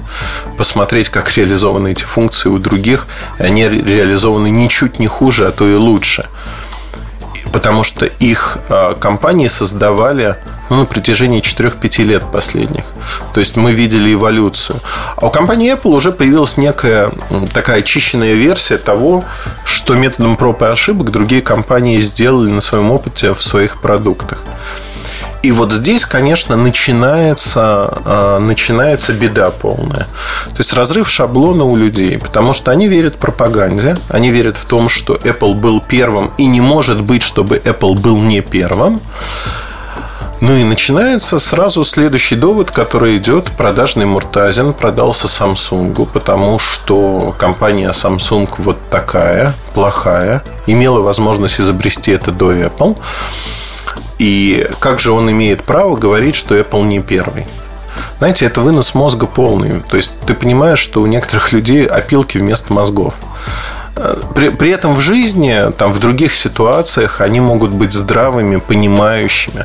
Посмотреть, 0.59 1.09
как 1.09 1.35
реализованы 1.37 1.93
эти 1.93 2.05
функции 2.05 2.49
у 2.49 2.59
других. 2.59 3.07
Они 3.39 3.69
реализованы 3.69 4.49
ничуть 4.49 4.99
не 4.99 5.07
хуже, 5.07 5.47
а 5.47 5.53
то 5.53 5.69
и 5.69 5.75
лучше 5.75 6.27
потому 7.53 7.85
что 7.85 8.07
их 8.07 8.59
а, 8.69 8.95
компании 8.95 9.49
создавали 9.49 10.37
ну, 10.71 10.81
на 10.81 10.85
протяжении 10.87 11.41
4-5 11.41 12.03
лет 12.05 12.23
последних. 12.33 12.85
То 13.35 13.41
есть 13.41 13.57
мы 13.57 13.73
видели 13.73 14.15
эволюцию. 14.15 14.81
А 15.17 15.27
у 15.27 15.31
компании 15.31 15.73
Apple 15.73 15.91
уже 15.91 16.13
появилась 16.13 16.57
некая 16.57 17.11
такая 17.53 17.81
очищенная 17.81 18.35
версия 18.35 18.79
того, 18.79 19.25
что 19.65 19.95
методом 19.95 20.37
проб 20.37 20.63
и 20.63 20.67
ошибок 20.67 21.11
другие 21.11 21.43
компании 21.43 21.99
сделали 21.99 22.51
на 22.51 22.61
своем 22.61 22.91
опыте 22.91 23.33
в 23.33 23.43
своих 23.43 23.81
продуктах. 23.81 24.39
И 25.47 25.53
вот 25.53 25.73
здесь, 25.73 26.05
конечно, 26.05 26.57
начинается, 26.57 27.61
а, 28.05 28.39
начинается 28.41 29.13
беда 29.13 29.53
полная. 29.53 30.09
То 30.47 30.59
есть 30.59 30.73
разрыв 30.73 31.09
шаблона 31.09 31.63
у 31.63 31.77
людей, 31.77 32.19
потому 32.19 32.53
что 32.53 32.73
они 32.73 32.89
верят 32.89 33.15
пропаганде, 33.15 33.97
они 34.09 34.31
верят 34.31 34.57
в 34.57 34.65
том, 34.65 34.89
что 34.89 35.15
Apple 35.15 35.55
был 35.55 35.81
первым, 35.81 36.33
и 36.37 36.47
не 36.47 36.61
может 36.61 37.01
быть, 37.01 37.23
чтобы 37.23 37.59
Apple 37.59 37.97
был 37.97 38.17
не 38.17 38.41
первым. 38.41 39.01
Ну 40.41 40.53
и 40.57 40.65
начинается 40.65 41.39
сразу 41.39 41.85
следующий 41.85 42.35
довод, 42.35 42.73
который 42.73 43.17
идет. 43.17 43.53
Продажный 43.57 44.05
Муртазин 44.05 44.73
продался 44.73 45.29
Samsung, 45.29 46.09
потому 46.13 46.59
что 46.59 47.37
компания 47.39 47.91
Samsung 47.91 48.49
вот 48.59 48.79
такая, 48.91 49.55
плохая, 49.75 50.43
имела 50.67 51.03
возможность 51.03 51.61
изобрести 51.61 52.11
это 52.11 52.33
до 52.33 52.53
Apple. 52.53 52.97
И 54.19 54.69
как 54.81 54.99
же 54.99 55.13
он 55.13 55.31
имеет 55.31 55.63
право 55.65 55.97
говорить, 55.97 56.37
что 56.37 56.59
Apple 56.59 56.85
не 56.85 57.01
первый? 57.01 57.47
Знаете, 58.19 58.47
это 58.47 58.61
вынос 58.61 58.95
мозга 58.95 59.27
полный. 59.27 59.81
То 59.81 59.97
есть 59.97 60.15
ты 60.27 60.35
понимаешь, 60.35 60.79
что 60.79 61.03
у 61.03 61.07
некоторых 61.07 61.53
людей 61.53 61.87
опилки 61.87 62.39
вместо 62.39 62.73
мозгов. 62.73 63.15
При, 64.35 64.51
при 64.51 64.71
этом 64.71 64.95
в 64.95 65.01
жизни, 65.01 65.73
там, 65.79 65.93
в 65.93 65.99
других 65.99 66.35
ситуациях 66.35 67.21
они 67.21 67.41
могут 67.41 67.71
быть 67.71 67.93
здравыми, 67.93 68.57
понимающими. 68.57 69.65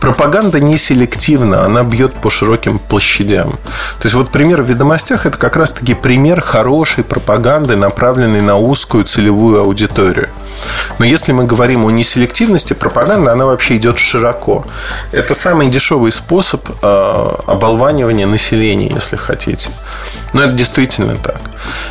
Пропаганда 0.00 0.60
не 0.60 0.76
селективна, 0.76 1.64
она 1.64 1.82
бьет 1.82 2.12
по 2.12 2.28
широким 2.28 2.78
площадям. 2.78 3.52
То 3.98 4.04
есть 4.04 4.14
вот 4.14 4.30
пример 4.30 4.62
в 4.62 4.66
ведомостях 4.66 5.24
это 5.24 5.38
как 5.38 5.56
раз-таки 5.56 5.94
пример 5.94 6.40
хорошей 6.40 7.04
пропаганды, 7.04 7.76
направленной 7.76 8.42
на 8.42 8.58
узкую 8.58 9.04
целевую 9.04 9.60
аудиторию. 9.60 10.28
Но 10.98 11.06
если 11.06 11.32
мы 11.32 11.44
говорим 11.44 11.84
о 11.84 11.90
неселективности 11.90 12.74
пропаганды, 12.74 13.30
она 13.30 13.46
вообще 13.46 13.76
идет 13.76 13.98
широко. 13.98 14.66
Это 15.12 15.34
самый 15.34 15.68
дешевый 15.68 16.12
способ 16.12 16.68
э, 16.82 17.34
оболванивания 17.46 18.26
населения, 18.26 18.90
если 18.94 19.16
хотите. 19.16 19.70
Но 20.32 20.42
это 20.42 20.52
действительно 20.52 21.14
так. 21.16 21.40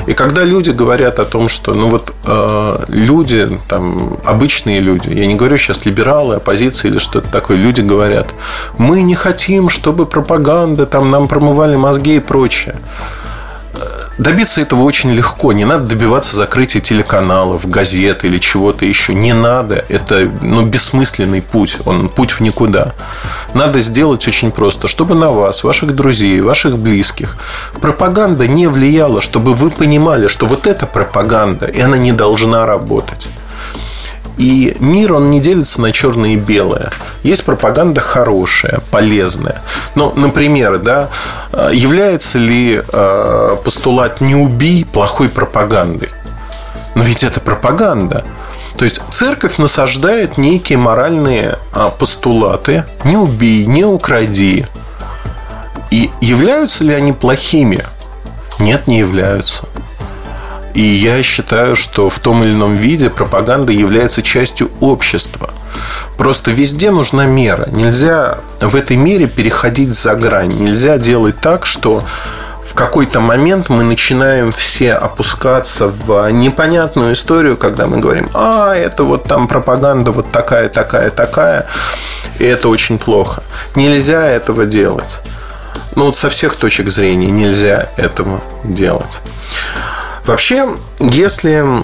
И 0.05 0.13
когда 0.13 0.43
люди 0.43 0.71
говорят 0.71 1.19
о 1.19 1.25
том, 1.25 1.49
что 1.49 1.73
ну 1.73 1.89
вот 1.89 2.13
э, 2.25 2.85
люди, 2.87 3.59
там, 3.67 4.19
обычные 4.23 4.79
люди, 4.79 5.09
я 5.09 5.25
не 5.25 5.35
говорю 5.35 5.57
сейчас 5.57 5.85
либералы, 5.85 6.35
оппозиция 6.35 6.91
или 6.91 6.99
что-то 6.99 7.27
такое, 7.29 7.57
люди 7.63 7.81
говорят, 7.81 8.27
мы 8.77 9.01
не 9.01 9.15
хотим, 9.15 9.69
чтобы 9.69 10.05
пропаганда 10.05 10.85
там 10.85 11.09
нам 11.09 11.27
промывали 11.27 11.75
мозги 11.75 12.17
и 12.17 12.19
прочее. 12.19 12.75
Добиться 14.19 14.61
этого 14.61 14.83
очень 14.83 15.09
легко. 15.11 15.53
Не 15.53 15.65
надо 15.65 15.87
добиваться 15.87 16.35
закрытия 16.35 16.79
телеканалов, 16.81 17.67
газет 17.67 18.23
или 18.23 18.37
чего-то 18.37 18.85
еще. 18.85 19.15
Не 19.15 19.33
надо. 19.33 19.83
Это 19.89 20.29
ну, 20.41 20.63
бессмысленный 20.65 21.41
путь. 21.41 21.77
Он 21.85 22.09
путь 22.09 22.31
в 22.31 22.39
никуда. 22.41 22.93
Надо 23.55 23.79
сделать 23.79 24.27
очень 24.27 24.51
просто. 24.51 24.87
Чтобы 24.87 25.15
на 25.15 25.31
вас, 25.31 25.63
ваших 25.63 25.95
друзей, 25.95 26.41
ваших 26.41 26.77
близких 26.77 27.37
пропаганда 27.81 28.47
не 28.47 28.67
влияла. 28.67 29.19
Чтобы 29.19 29.55
вы 29.55 29.71
понимали, 29.71 30.27
что 30.27 30.45
вот 30.45 30.67
это 30.67 30.85
пропаганда, 30.85 31.65
и 31.65 31.81
она 31.81 31.97
не 31.97 32.11
должна 32.11 32.67
работать. 32.67 33.29
И 34.37 34.75
мир, 34.79 35.13
он 35.13 35.29
не 35.29 35.39
делится 35.39 35.81
на 35.81 35.91
черное 35.91 36.31
и 36.31 36.35
белое. 36.35 36.91
Есть 37.21 37.45
пропаганда 37.45 38.01
хорошая, 38.01 38.81
полезная. 38.91 39.61
Ну, 39.95 40.11
например, 40.15 40.79
да, 40.79 41.09
является 41.71 42.37
ли 42.37 42.81
э, 42.85 43.57
постулат 43.63 44.21
«не 44.21 44.35
убий» 44.35 44.85
плохой 44.85 45.29
пропагандой? 45.29 46.09
Но 46.95 47.03
ведь 47.03 47.23
это 47.23 47.39
пропаганда. 47.39 48.23
То 48.77 48.85
есть 48.85 49.01
церковь 49.09 49.57
насаждает 49.57 50.37
некие 50.37 50.77
моральные 50.77 51.59
а, 51.73 51.89
постулаты 51.89 52.85
«не 53.03 53.17
убей, 53.17 53.65
не 53.65 53.85
укради». 53.85 54.65
И 55.91 56.09
являются 56.21 56.83
ли 56.83 56.93
они 56.93 57.11
плохими? 57.11 57.85
Нет, 58.59 58.87
не 58.87 58.97
являются. 58.97 59.67
И 60.73 60.81
я 60.81 61.21
считаю, 61.21 61.75
что 61.75 62.09
в 62.09 62.19
том 62.19 62.43
или 62.43 62.51
ином 62.51 62.75
виде 62.77 63.09
пропаганда 63.09 63.71
является 63.71 64.21
частью 64.21 64.71
общества. 64.79 65.51
Просто 66.17 66.51
везде 66.51 66.91
нужна 66.91 67.25
мера. 67.25 67.67
Нельзя 67.71 68.39
в 68.59 68.75
этой 68.75 68.97
мере 68.97 69.27
переходить 69.27 69.93
за 69.93 70.15
грань. 70.15 70.53
Нельзя 70.53 70.97
делать 70.97 71.39
так, 71.39 71.65
что 71.65 72.03
в 72.73 72.75
какой-то 72.75 73.19
момент 73.19 73.69
мы 73.69 73.83
начинаем 73.83 74.51
все 74.51 74.93
опускаться 74.93 75.87
в 75.87 76.31
непонятную 76.31 77.13
историю, 77.13 77.55
когда 77.57 77.85
мы 77.85 77.97
говорим, 77.97 78.29
а, 78.33 78.73
это 78.73 79.03
вот 79.03 79.25
там 79.25 79.47
пропаганда 79.47 80.11
вот 80.11 80.31
такая, 80.31 80.69
такая, 80.69 81.11
такая, 81.11 81.67
и 82.39 82.45
это 82.45 82.69
очень 82.69 82.97
плохо. 82.97 83.43
Нельзя 83.75 84.25
этого 84.25 84.65
делать. 84.65 85.21
Ну, 85.95 86.05
вот 86.05 86.17
со 86.17 86.29
всех 86.29 86.55
точек 86.55 86.89
зрения 86.89 87.29
нельзя 87.29 87.89
этого 87.97 88.41
делать. 88.63 89.21
Вообще, 90.25 90.67
если 90.99 91.83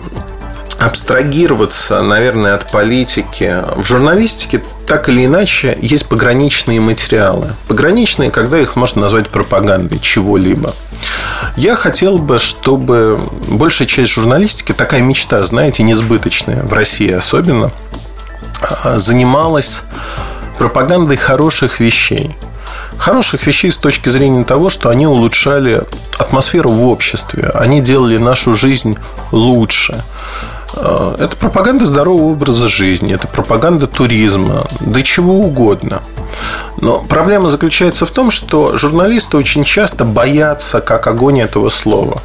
абстрагироваться, 0.80 2.02
наверное, 2.02 2.56
от 2.56 2.72
политики. 2.72 3.64
В 3.76 3.86
журналистике 3.86 4.64
так 4.88 5.10
или 5.10 5.26
иначе 5.26 5.78
есть 5.82 6.08
пограничные 6.08 6.80
материалы. 6.80 7.54
Пограничные, 7.68 8.32
когда 8.32 8.58
их 8.58 8.76
можно 8.76 9.02
назвать 9.02 9.28
пропагандой 9.28 10.00
чего-либо. 10.00 10.74
Я 11.58 11.76
хотел 11.76 12.18
бы, 12.18 12.40
чтобы 12.40 13.20
большая 13.48 13.88
часть 13.88 14.12
журналистики, 14.12 14.72
такая 14.72 15.02
мечта, 15.02 15.44
знаете, 15.44 15.84
несбыточная, 15.84 16.64
в 16.64 16.72
России 16.74 17.12
особенно, 17.12 17.72
занималась 18.96 19.84
пропагандой 20.58 21.18
хороших 21.18 21.80
вещей. 21.80 22.36
Хороших 22.98 23.46
вещей 23.48 23.72
с 23.72 23.78
точки 23.78 24.10
зрения 24.10 24.44
того, 24.44 24.70
что 24.70 24.90
они 24.90 25.08
улучшали 25.08 25.84
атмосферу 26.18 26.72
в 26.72 26.86
обществе, 26.88 27.52
они 27.54 27.82
делали 27.82 28.18
нашу 28.18 28.56
жизнь 28.56 28.98
лучше. 29.32 30.04
Э, 30.74 31.16
это 31.18 31.36
пропаганда 31.36 31.86
здорового 31.86 32.32
образа 32.32 32.68
жизни, 32.68 33.14
это 33.14 33.28
пропаганда 33.28 33.88
туризма, 33.88 34.66
да 34.80 35.02
чего 35.02 35.40
угодно. 35.40 36.02
Но 36.78 37.00
проблема 37.00 37.50
заключается 37.50 38.06
в 38.06 38.12
том, 38.12 38.32
что 38.32 38.78
журналисты 38.78 39.38
очень 39.38 39.64
часто 39.64 40.06
боятся 40.06 40.82
как 40.82 41.08
огонь 41.08 41.42
этого 41.42 41.70
слова. 41.70 42.22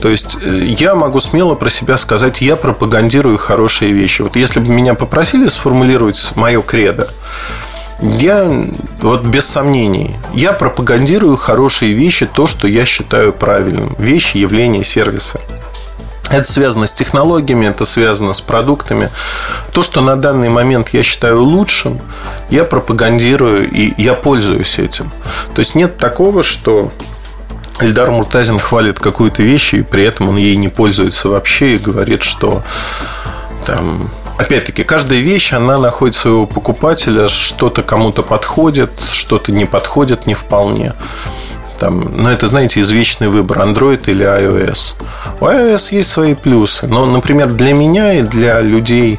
То 0.00 0.08
есть 0.08 0.36
э, 0.42 0.74
я 0.78 0.94
могу 0.94 1.20
смело 1.20 1.54
про 1.54 1.70
себя 1.70 1.96
сказать, 1.96 2.40
я 2.40 2.56
пропагандирую 2.56 3.38
хорошие 3.38 3.92
вещи. 3.92 4.22
Вот 4.22 4.36
если 4.36 4.60
бы 4.60 4.72
меня 4.72 4.94
попросили 4.94 5.48
сформулировать 5.48 6.32
мое 6.34 6.62
кредо, 6.62 7.08
я 8.00 8.68
вот 9.00 9.24
без 9.24 9.46
сомнений, 9.46 10.14
я 10.34 10.52
пропагандирую 10.52 11.36
хорошие 11.36 11.92
вещи, 11.92 12.26
то, 12.26 12.46
что 12.46 12.68
я 12.68 12.84
считаю 12.84 13.32
правильным. 13.32 13.94
Вещи, 13.98 14.36
явления, 14.36 14.84
сервисы. 14.84 15.40
Это 16.28 16.50
связано 16.50 16.88
с 16.88 16.92
технологиями, 16.92 17.66
это 17.66 17.84
связано 17.84 18.32
с 18.32 18.40
продуктами. 18.40 19.10
То, 19.72 19.82
что 19.82 20.00
на 20.00 20.16
данный 20.16 20.48
момент 20.48 20.88
я 20.88 21.02
считаю 21.02 21.42
лучшим, 21.42 22.00
я 22.50 22.64
пропагандирую 22.64 23.70
и 23.70 23.94
я 24.00 24.14
пользуюсь 24.14 24.78
этим. 24.78 25.10
То 25.54 25.60
есть 25.60 25.76
нет 25.76 25.98
такого, 25.98 26.42
что 26.42 26.90
Эльдар 27.78 28.10
Муртазин 28.10 28.58
хвалит 28.58 28.98
какую-то 28.98 29.42
вещь, 29.42 29.74
и 29.74 29.82
при 29.82 30.02
этом 30.02 30.30
он 30.30 30.36
ей 30.36 30.56
не 30.56 30.68
пользуется 30.68 31.28
вообще 31.28 31.74
и 31.74 31.78
говорит, 31.78 32.22
что 32.22 32.62
там, 33.64 34.10
опять-таки, 34.38 34.84
каждая 34.84 35.20
вещь, 35.20 35.52
она 35.52 35.78
находит 35.78 36.14
своего 36.14 36.46
покупателя, 36.46 37.28
что-то 37.28 37.82
кому-то 37.82 38.22
подходит, 38.22 38.90
что-то 39.12 39.52
не 39.52 39.64
подходит 39.64 40.26
не 40.26 40.34
вполне. 40.34 40.94
Там, 41.78 42.10
ну, 42.14 42.28
это, 42.30 42.46
знаете, 42.46 42.80
извечный 42.80 43.28
выбор, 43.28 43.58
Android 43.58 44.02
или 44.06 44.24
iOS. 44.24 44.94
У 45.40 45.44
iOS 45.44 45.94
есть 45.94 46.10
свои 46.10 46.34
плюсы. 46.34 46.86
Но, 46.86 47.04
например, 47.06 47.50
для 47.50 47.74
меня 47.74 48.14
и 48.14 48.22
для 48.22 48.60
людей 48.60 49.18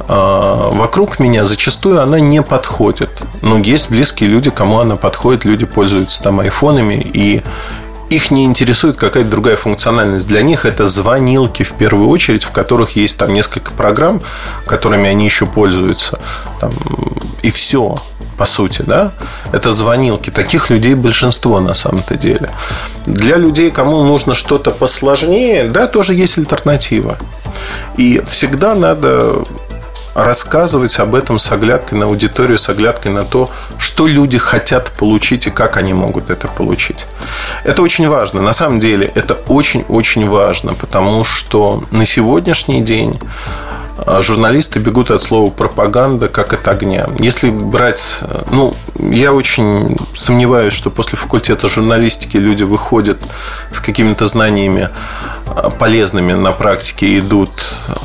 э, 0.00 0.68
вокруг 0.72 1.18
меня 1.18 1.44
зачастую 1.44 2.02
она 2.02 2.20
не 2.20 2.42
подходит. 2.42 3.10
Но 3.40 3.58
есть 3.58 3.88
близкие 3.88 4.28
люди, 4.28 4.50
кому 4.50 4.80
она 4.80 4.96
подходит. 4.96 5.46
Люди 5.46 5.64
пользуются 5.64 6.22
там 6.22 6.40
айфонами, 6.40 6.94
и 6.94 7.42
их 8.10 8.30
не 8.30 8.44
интересует 8.44 8.96
какая-то 8.96 9.30
другая 9.30 9.56
функциональность. 9.56 10.26
Для 10.26 10.42
них 10.42 10.64
это 10.64 10.84
звонилки 10.84 11.62
в 11.62 11.72
первую 11.72 12.08
очередь, 12.08 12.44
в 12.44 12.50
которых 12.50 12.96
есть 12.96 13.18
там 13.18 13.32
несколько 13.34 13.72
программ, 13.72 14.22
которыми 14.66 15.08
они 15.08 15.24
еще 15.24 15.46
пользуются. 15.46 16.18
Там, 16.60 16.72
и 17.42 17.50
все 17.50 17.96
по 18.36 18.44
сути, 18.44 18.82
да, 18.82 19.12
это 19.52 19.72
звонилки. 19.72 20.30
Таких 20.30 20.70
людей 20.70 20.94
большинство 20.94 21.60
на 21.60 21.74
самом-то 21.74 22.16
деле. 22.16 22.50
Для 23.06 23.36
людей, 23.36 23.70
кому 23.70 24.04
нужно 24.04 24.34
что-то 24.34 24.70
посложнее, 24.70 25.70
да, 25.70 25.86
тоже 25.86 26.14
есть 26.14 26.38
альтернатива. 26.38 27.16
И 27.96 28.22
всегда 28.28 28.74
надо 28.74 29.42
рассказывать 30.16 30.98
об 30.98 31.14
этом 31.14 31.38
с 31.38 31.52
оглядкой 31.52 31.98
на 31.98 32.06
аудиторию, 32.06 32.58
с 32.58 32.68
оглядкой 32.70 33.12
на 33.12 33.24
то, 33.24 33.50
что 33.78 34.06
люди 34.06 34.38
хотят 34.38 34.92
получить 34.92 35.46
и 35.46 35.50
как 35.50 35.76
они 35.76 35.92
могут 35.92 36.30
это 36.30 36.48
получить. 36.48 37.06
Это 37.64 37.82
очень 37.82 38.08
важно. 38.08 38.40
На 38.40 38.54
самом 38.54 38.80
деле 38.80 39.12
это 39.14 39.34
очень-очень 39.34 40.26
важно, 40.28 40.74
потому 40.74 41.22
что 41.22 41.84
на 41.90 42.06
сегодняшний 42.06 42.80
день 42.80 43.20
журналисты 44.20 44.78
бегут 44.78 45.10
от 45.10 45.22
слова 45.22 45.50
пропаганда 45.50 46.28
как 46.28 46.52
от 46.52 46.68
огня. 46.68 47.08
Если 47.18 47.50
брать, 47.50 48.20
ну, 48.50 48.76
я 48.98 49.32
очень 49.32 49.96
сомневаюсь, 50.14 50.74
что 50.74 50.90
после 50.90 51.18
факультета 51.18 51.68
журналистики 51.68 52.36
люди 52.36 52.62
выходят 52.62 53.18
с 53.72 53.80
какими-то 53.80 54.26
знаниями 54.26 54.90
а, 55.46 55.70
полезными 55.70 56.32
на 56.32 56.52
практике 56.52 57.18
идут 57.18 57.50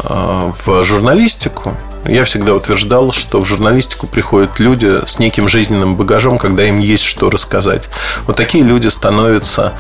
а, 0.04 0.54
в 0.66 0.84
журналистику. 0.84 1.76
Я 2.06 2.26
всегда 2.26 2.56
утверждал, 2.56 3.12
что 3.12 3.40
в 3.42 3.46
журналистику 3.46 4.08
приходят 4.08 4.60
люди 4.60 5.06
с 5.06 5.20
неким 5.20 5.48
жизненным 5.48 5.96
багажом, 5.96 6.40
когда 6.40 6.64
им 6.64 6.80
есть 6.80 7.04
что 7.04 7.30
рассказать. 7.30 7.90
Вот 8.26 8.38
такие 8.38 8.64
люди 8.64 8.88
становятся 8.88 9.74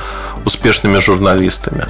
успешными 0.45 0.99
журналистами. 0.99 1.85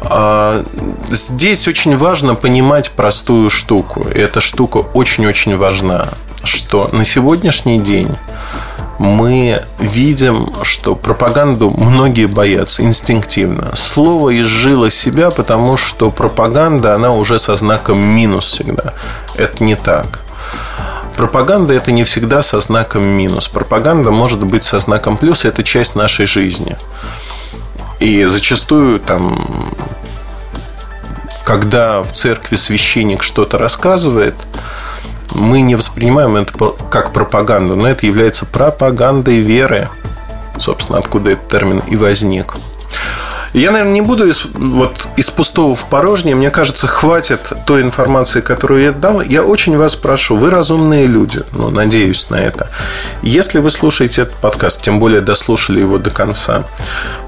А, 0.00 0.64
здесь 1.10 1.66
очень 1.68 1.96
важно 1.96 2.34
понимать 2.34 2.90
простую 2.92 3.50
штуку. 3.50 4.06
И 4.08 4.18
эта 4.18 4.40
штука 4.40 4.78
очень-очень 4.78 5.56
важна, 5.56 6.10
что 6.44 6.88
на 6.92 7.04
сегодняшний 7.04 7.80
день 7.80 8.10
мы 8.98 9.64
видим, 9.78 10.52
что 10.62 10.94
пропаганду 10.94 11.70
многие 11.70 12.26
боятся 12.26 12.82
инстинктивно. 12.82 13.74
Слово 13.76 14.40
изжило 14.40 14.90
себя, 14.90 15.30
потому 15.30 15.76
что 15.76 16.10
пропаганда, 16.10 16.94
она 16.94 17.12
уже 17.12 17.38
со 17.38 17.54
знаком 17.56 17.98
минус 17.98 18.46
всегда. 18.46 18.94
Это 19.36 19.62
не 19.62 19.76
так. 19.76 20.20
Пропаганда 21.16 21.74
это 21.74 21.90
не 21.90 22.04
всегда 22.04 22.42
со 22.42 22.60
знаком 22.60 23.04
минус. 23.04 23.48
Пропаганда 23.48 24.10
может 24.10 24.44
быть 24.44 24.62
со 24.62 24.78
знаком 24.78 25.16
плюс, 25.16 25.44
это 25.44 25.62
часть 25.64 25.96
нашей 25.96 26.26
жизни. 26.26 26.76
И 28.00 28.24
зачастую 28.24 29.00
там 29.00 29.68
когда 31.48 32.02
в 32.02 32.12
церкви 32.12 32.56
священник 32.56 33.22
что-то 33.22 33.56
рассказывает, 33.56 34.34
мы 35.32 35.62
не 35.62 35.76
воспринимаем 35.76 36.36
это 36.36 36.52
как 36.90 37.14
пропаганду, 37.14 37.74
но 37.74 37.88
это 37.88 38.04
является 38.04 38.44
пропагандой 38.44 39.40
веры. 39.40 39.88
Собственно, 40.58 40.98
откуда 40.98 41.30
этот 41.30 41.48
термин 41.48 41.82
и 41.88 41.96
возник. 41.96 42.56
Я, 43.54 43.70
наверное, 43.70 43.94
не 43.94 44.00
буду 44.02 44.28
из, 44.28 44.44
вот, 44.44 45.06
из 45.16 45.30
пустого 45.30 45.74
в 45.74 45.88
порожнее. 45.88 46.34
Мне 46.34 46.50
кажется, 46.50 46.86
хватит 46.86 47.52
той 47.66 47.82
информации, 47.82 48.40
которую 48.40 48.82
я 48.82 48.92
дал. 48.92 49.20
Я 49.20 49.42
очень 49.42 49.76
вас 49.76 49.96
прошу, 49.96 50.36
вы 50.36 50.50
разумные 50.50 51.06
люди. 51.06 51.42
Ну, 51.52 51.70
надеюсь 51.70 52.28
на 52.30 52.36
это. 52.36 52.68
Если 53.22 53.58
вы 53.58 53.70
слушаете 53.70 54.22
этот 54.22 54.36
подкаст, 54.36 54.82
тем 54.82 54.98
более 54.98 55.20
дослушали 55.20 55.80
его 55.80 55.98
до 55.98 56.10
конца, 56.10 56.64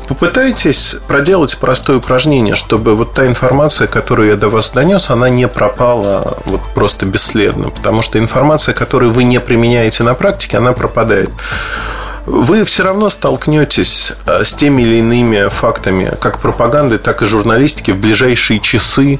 попытайтесь 0.09 0.97
проделать 1.07 1.57
простое 1.57 1.99
упражнение, 1.99 2.57
чтобы 2.57 2.95
вот 2.95 3.15
та 3.15 3.27
информация, 3.27 3.87
которую 3.87 4.29
я 4.29 4.37
до 4.37 4.49
вас 4.49 4.71
донес, 4.71 5.09
она 5.09 5.29
не 5.29 5.49
пропала 5.49 6.39
вот 6.45 6.61
просто 6.75 7.07
бесследно. 7.07 7.71
Потому 7.71 8.03
что 8.03 8.19
информация, 8.19 8.75
которую 8.75 9.13
вы 9.13 9.25
не 9.25 9.41
применяете 9.41 10.03
на 10.03 10.15
практике, 10.15 10.59
она 10.59 10.73
пропадает. 10.73 11.31
Вы 12.31 12.65
все 12.65 12.85
равно 12.85 13.11
столкнетесь 13.11 14.13
э, 14.27 14.45
с 14.45 14.55
теми 14.55 14.83
или 14.83 14.97
иными 14.97 15.49
фактами, 15.49 16.15
как 16.21 16.41
пропаганды, 16.41 16.99
так 16.99 17.23
и 17.23 17.27
журналистики 17.27 17.91
в 17.91 17.99
ближайшие 17.99 18.61
часы, 18.61 19.19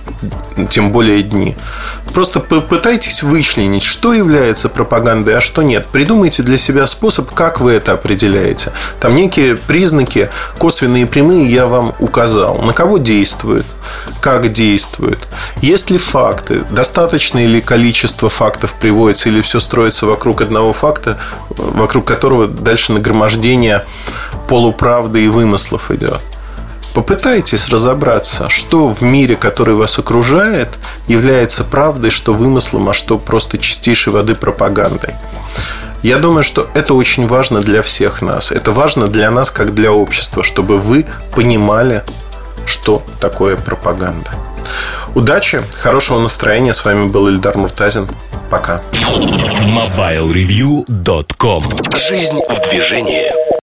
тем 0.71 0.93
более 0.93 1.23
дни. 1.23 1.57
Просто 2.15 2.41
попытайтесь 2.41 3.23
вычленить, 3.23 3.83
что 4.01 4.15
является 4.15 4.71
пропагандой, 4.71 5.37
а 5.37 5.43
что 5.43 5.61
нет. 5.61 5.87
Придумайте 5.93 6.43
для 6.43 6.57
себя 6.57 6.87
способ, 6.87 7.31
как 7.33 7.61
вы 7.61 7.73
это 7.73 7.93
определяете. 7.93 8.73
Там 8.99 9.15
некие 9.15 9.57
признаки, 9.57 10.31
косвенные 10.57 11.03
и 11.03 11.05
прямые, 11.05 11.53
я 11.53 11.67
вам 11.67 11.95
указал. 11.99 12.63
На 12.63 12.73
кого 12.73 12.97
действует, 12.97 13.67
как 14.23 14.51
действует, 14.53 15.19
есть 15.61 15.91
ли 15.91 15.99
факты, 15.99 16.65
достаточное 16.71 17.45
ли 17.45 17.61
количество 17.61 18.31
фактов 18.31 18.73
приводится, 18.73 19.29
или 19.29 19.43
все 19.43 19.61
строится 19.61 20.07
вокруг 20.07 20.41
одного 20.41 20.73
факта, 20.73 21.19
вокруг 21.51 22.07
которого 22.07 22.49
дальше 22.49 22.95
нагромождение 22.95 23.85
полуправды 24.49 25.27
и 25.27 25.29
вымыслов 25.29 25.91
идет. 25.91 26.23
Попытайтесь 26.95 27.69
разобраться, 27.69 28.49
что 28.49 28.89
в 28.89 29.03
мире, 29.03 29.37
который 29.37 29.75
вас 29.75 29.99
окружает, 29.99 30.69
является 31.07 31.65
правдой, 31.65 32.11
что 32.11 32.33
вымыслом, 32.33 32.89
а 32.89 32.93
что 32.93 33.19
просто 33.19 33.59
чистейшей 33.59 34.13
воды 34.13 34.35
пропагандой. 34.35 35.15
Я 36.03 36.19
думаю, 36.19 36.43
что 36.43 36.69
это 36.75 36.95
очень 36.95 37.27
важно 37.27 37.61
для 37.61 37.83
всех 37.83 38.23
нас. 38.23 38.53
Это 38.53 38.73
важно 38.73 39.07
для 39.07 39.31
нас, 39.31 39.51
как 39.51 39.75
для 39.75 39.93
общества, 39.93 40.43
чтобы 40.43 40.79
вы 40.79 41.05
понимали, 41.35 42.03
что 42.67 43.03
такое 43.21 43.57
пропаганда. 43.57 44.31
Удачи, 45.15 45.63
хорошего 45.79 46.21
настроения. 46.21 46.73
С 46.73 46.85
вами 46.85 47.07
был 47.07 47.29
Ильдар 47.29 47.57
Муртазин. 47.57 48.09
Пока. 48.51 48.83
MobileReview.com 49.03 51.65
Жизнь 51.97 52.41
в 52.49 52.69
движении. 52.69 53.60